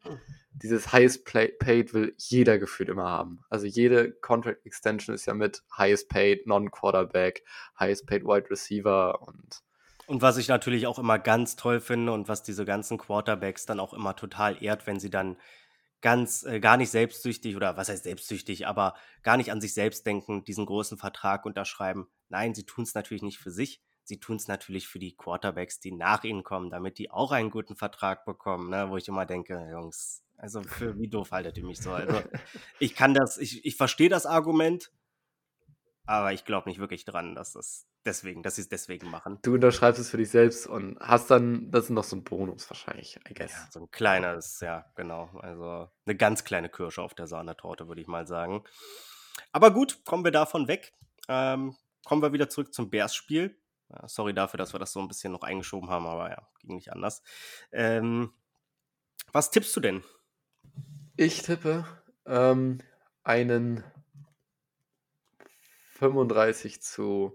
[0.52, 3.40] dieses highest paid will jeder gefühlt immer haben.
[3.50, 7.44] Also jede Contract Extension ist ja mit highest paid Non-Quarterback,
[7.80, 9.64] highest paid Wide Receiver und
[10.06, 13.80] und was ich natürlich auch immer ganz toll finde und was diese ganzen Quarterbacks dann
[13.80, 15.38] auch immer total ehrt, wenn sie dann
[16.02, 20.08] ganz äh, gar nicht selbstsüchtig oder was heißt selbstsüchtig, aber gar nicht an sich selbst
[20.08, 22.08] denken, diesen großen Vertrag unterschreiben.
[22.28, 25.80] Nein, sie tun es natürlich nicht für sich, sie tun es natürlich für die Quarterbacks,
[25.80, 28.90] die nach ihnen kommen, damit die auch einen guten Vertrag bekommen, ne?
[28.90, 31.92] wo ich immer denke, Jungs, also für wie doof haltet ihr mich so?
[31.92, 32.22] Also
[32.80, 34.92] ich kann das, ich, ich verstehe das Argument,
[36.06, 39.38] aber ich glaube nicht wirklich dran, dass das deswegen, dass sie es deswegen machen.
[39.44, 42.70] Du unterschreibst es für dich selbst und hast dann, das ist noch so ein Bonus
[42.70, 43.52] wahrscheinlich, I guess.
[43.52, 45.30] Ja, so ein kleines, ja, genau.
[45.40, 48.64] Also eine ganz kleine Kirsche auf der Sahnetorte, würde ich mal sagen.
[49.52, 50.94] Aber gut, kommen wir davon weg.
[51.28, 51.76] Ähm,
[52.06, 53.56] kommen wir wieder zurück zum Bears-Spiel.
[53.90, 56.76] Ja, sorry dafür, dass wir das so ein bisschen noch eingeschoben haben, aber ja, ging
[56.76, 57.22] nicht anders.
[57.72, 58.32] Ähm,
[59.32, 60.04] was tippst du denn?
[61.16, 61.86] Ich tippe
[62.26, 62.80] ähm,
[63.24, 63.84] einen
[65.96, 67.34] 35 zu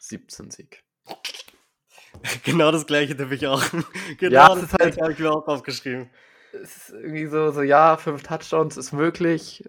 [0.00, 0.82] 17 Sieg.
[2.44, 3.62] genau das gleiche tippe ich auch.
[4.18, 6.10] genau Ja, das ist halt- gleiche habe ich mir auch aufgeschrieben.
[6.52, 9.64] Es ist irgendwie so, so ja, fünf Touchdowns ist möglich.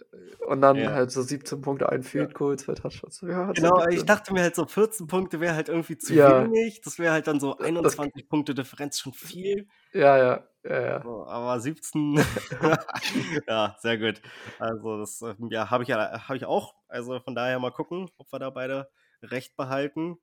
[0.47, 0.91] Und dann Ja.
[0.91, 3.21] halt so 17 Punkte, ein Field Goal, zwei Touchdowns.
[3.21, 4.05] Ja, so Genau, ich 17.
[4.05, 6.43] dachte mir halt so 14 Punkte wäre halt irgendwie zu Ja.
[6.43, 6.81] wenig.
[6.81, 9.67] Das wäre halt dann so Das- 21 Punkte Differenz schon viel.
[9.93, 11.01] Ja, ja, ja, ja.
[11.03, 12.15] So, aber 17,
[13.47, 14.21] ja, sehr gut.
[14.59, 16.75] Also das ähm, ja, habe ich ja habe ich auch.
[16.87, 18.89] Also von daher mal gucken, ob wir da beide
[19.21, 20.17] recht behalten.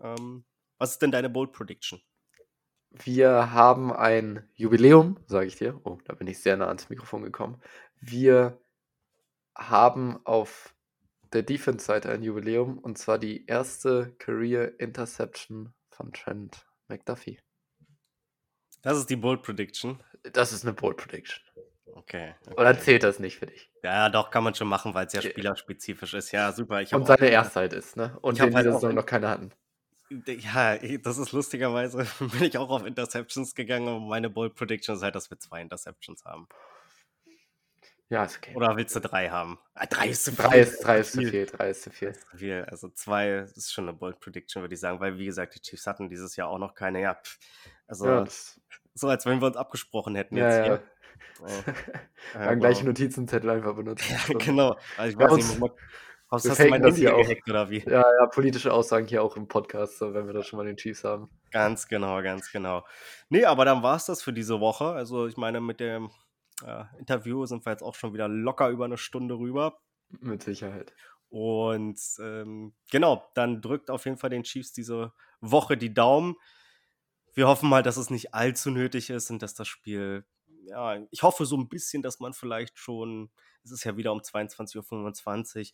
[0.00, 0.44] Ähm,
[0.78, 2.00] was ist denn deine Bold Prediction?
[3.02, 5.80] Wir haben ein Jubiläum, sage ich dir.
[5.84, 7.60] Oh, da bin ich sehr nah ans Mikrofon gekommen.
[8.00, 8.58] Wir
[9.56, 10.74] haben auf
[11.32, 17.40] der Defense-Seite ein Jubiläum und zwar die erste Career Interception von Trent McDuffie.
[18.82, 20.00] Das ist die Bold Prediction.
[20.32, 21.42] Das ist eine Bold Prediction.
[21.86, 22.34] Okay.
[22.56, 22.80] Oder okay.
[22.80, 23.70] zählt das nicht für dich?
[23.82, 25.30] Ja, doch, kann man schon machen, weil es ja Okay.
[25.30, 26.32] spielerspezifisch ist.
[26.32, 26.84] Ja, super.
[26.92, 28.16] Und seine Erstzeit ist, ne?
[28.20, 29.52] Und den halt diese Saison noch keine hatten.
[30.10, 35.02] Ja, das ist lustigerweise, bin ich auch auf Interceptions gegangen und meine Bold Prediction ist
[35.02, 36.46] halt, dass wir zwei Interceptions haben.
[38.10, 38.54] Ja, ist okay.
[38.54, 39.58] Oder willst du drei haben?
[39.74, 40.44] Ah, drei ist zu viel.
[40.44, 41.46] drei ist, drei ist zu viel.
[41.46, 42.12] drei ist zu viel.
[42.36, 42.64] Viel.
[42.70, 45.86] Also zwei ist schon eine Bold Prediction, würde ich sagen, weil wie gesagt, die Chiefs
[45.86, 47.00] hatten dieses Jahr auch noch keine.
[47.00, 47.38] Ja, pff.
[47.86, 48.26] also Ja,
[48.94, 50.64] so als wenn wir uns abgesprochen hätten ja, jetzt ja.
[50.64, 50.82] hier.
[51.46, 51.72] Äh,
[52.38, 54.04] Wir haben gleich Notizenzettel einfach benutzt.
[54.28, 54.76] Ja, genau.
[54.96, 55.72] Also ich weiß nicht,
[56.30, 57.20] hast, hast du mein Handy hier auch.
[57.20, 57.80] gehackt oder wie?
[57.80, 61.04] Ja, ja, politische Aussagen hier auch im Podcast, wenn wir das schon mal den Chiefs
[61.04, 61.30] haben.
[61.50, 62.84] Ganz genau, ganz genau.
[63.28, 64.86] Nee, aber dann war es das für diese Woche.
[64.86, 66.10] Also ich meine, mit dem
[66.64, 69.78] äh, Interview sind wir jetzt auch schon wieder locker über eine Stunde rüber.
[70.20, 70.92] Mit Sicherheit.
[71.28, 76.36] Und ähm, genau, dann drückt auf jeden Fall den Chiefs diese Woche die Daumen.
[77.32, 80.24] Wir hoffen mal, dass es nicht allzu nötig ist und dass das Spiel,
[80.66, 83.30] ja, ich hoffe so ein bisschen, dass man vielleicht schon,
[83.64, 85.66] es ist ja wieder um 22.25 Uhr,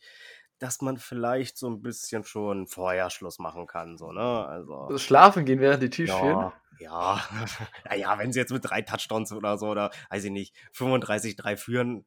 [0.58, 3.96] dass man vielleicht so ein bisschen schon vorher Schluss machen kann.
[3.96, 4.46] So, ne?
[4.46, 4.74] Also.
[4.74, 6.10] Also schlafen gehen, während die spielen.
[6.10, 7.20] Ja, ja.
[7.90, 11.56] ja, ja, wenn sie jetzt mit drei Touchdowns oder so oder weiß ich nicht, 35-3
[11.56, 12.04] führen,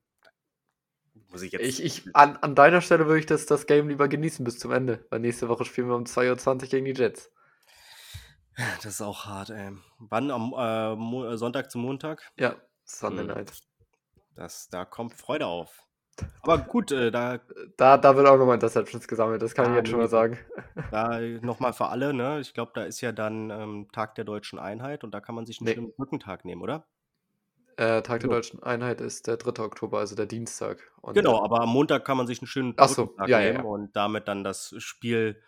[1.29, 1.63] muss ich jetzt.
[1.63, 4.71] Ich, ich, an, an deiner Stelle würde ich das, das Game lieber genießen bis zum
[4.71, 7.31] Ende, weil nächste Woche spielen wir um 2.20 Uhr gegen die Jets.
[8.55, 9.71] Das ist auch hart, ey.
[9.97, 10.29] Wann?
[10.29, 12.31] Am äh, Sonntag zum Montag?
[12.37, 12.55] Ja,
[12.85, 13.29] Sunday Mhm.
[13.31, 13.51] Night.
[14.35, 15.85] Das, da kommt Freude auf.
[16.43, 17.39] Aber gut, äh, da,
[17.77, 20.37] Da, da wird auch nochmal Interceptions gesammelt, das kann ich Ah, jetzt schon mal sagen.
[20.91, 22.39] da nochmal für alle, ne?
[22.39, 25.45] Ich glaube, da ist ja dann ähm, Tag der deutschen Einheit und da kann man
[25.45, 25.73] sich einen Nee.
[25.75, 26.85] schönen Brückentag nehmen, oder?
[27.77, 28.35] Äh, Tag der Ja.
[28.35, 29.63] Deutschen Einheit ist der 3.
[29.63, 30.91] Oktober, also der Dienstag.
[31.01, 33.39] Und Genau, dann- aber am Montag kann man sich einen schönen Ach so, ja, ja,
[33.39, 33.63] nehmen ja.
[33.63, 35.41] und damit dann das Spiel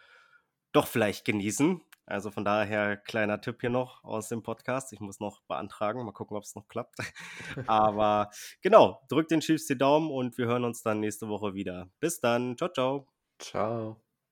[0.71, 1.81] doch vielleicht genießen.
[2.05, 4.93] Also von daher kleiner Tipp hier noch aus dem Podcast.
[4.93, 6.97] Ich muss noch beantragen, mal gucken, ob es noch klappt.
[7.67, 8.29] Aber
[8.61, 11.89] genau, drückt den Chiefs die Daumen und wir hören uns dann nächste Woche wieder.
[11.99, 13.07] Bis dann, ciao, ciao.
[13.39, 14.04] Ciao.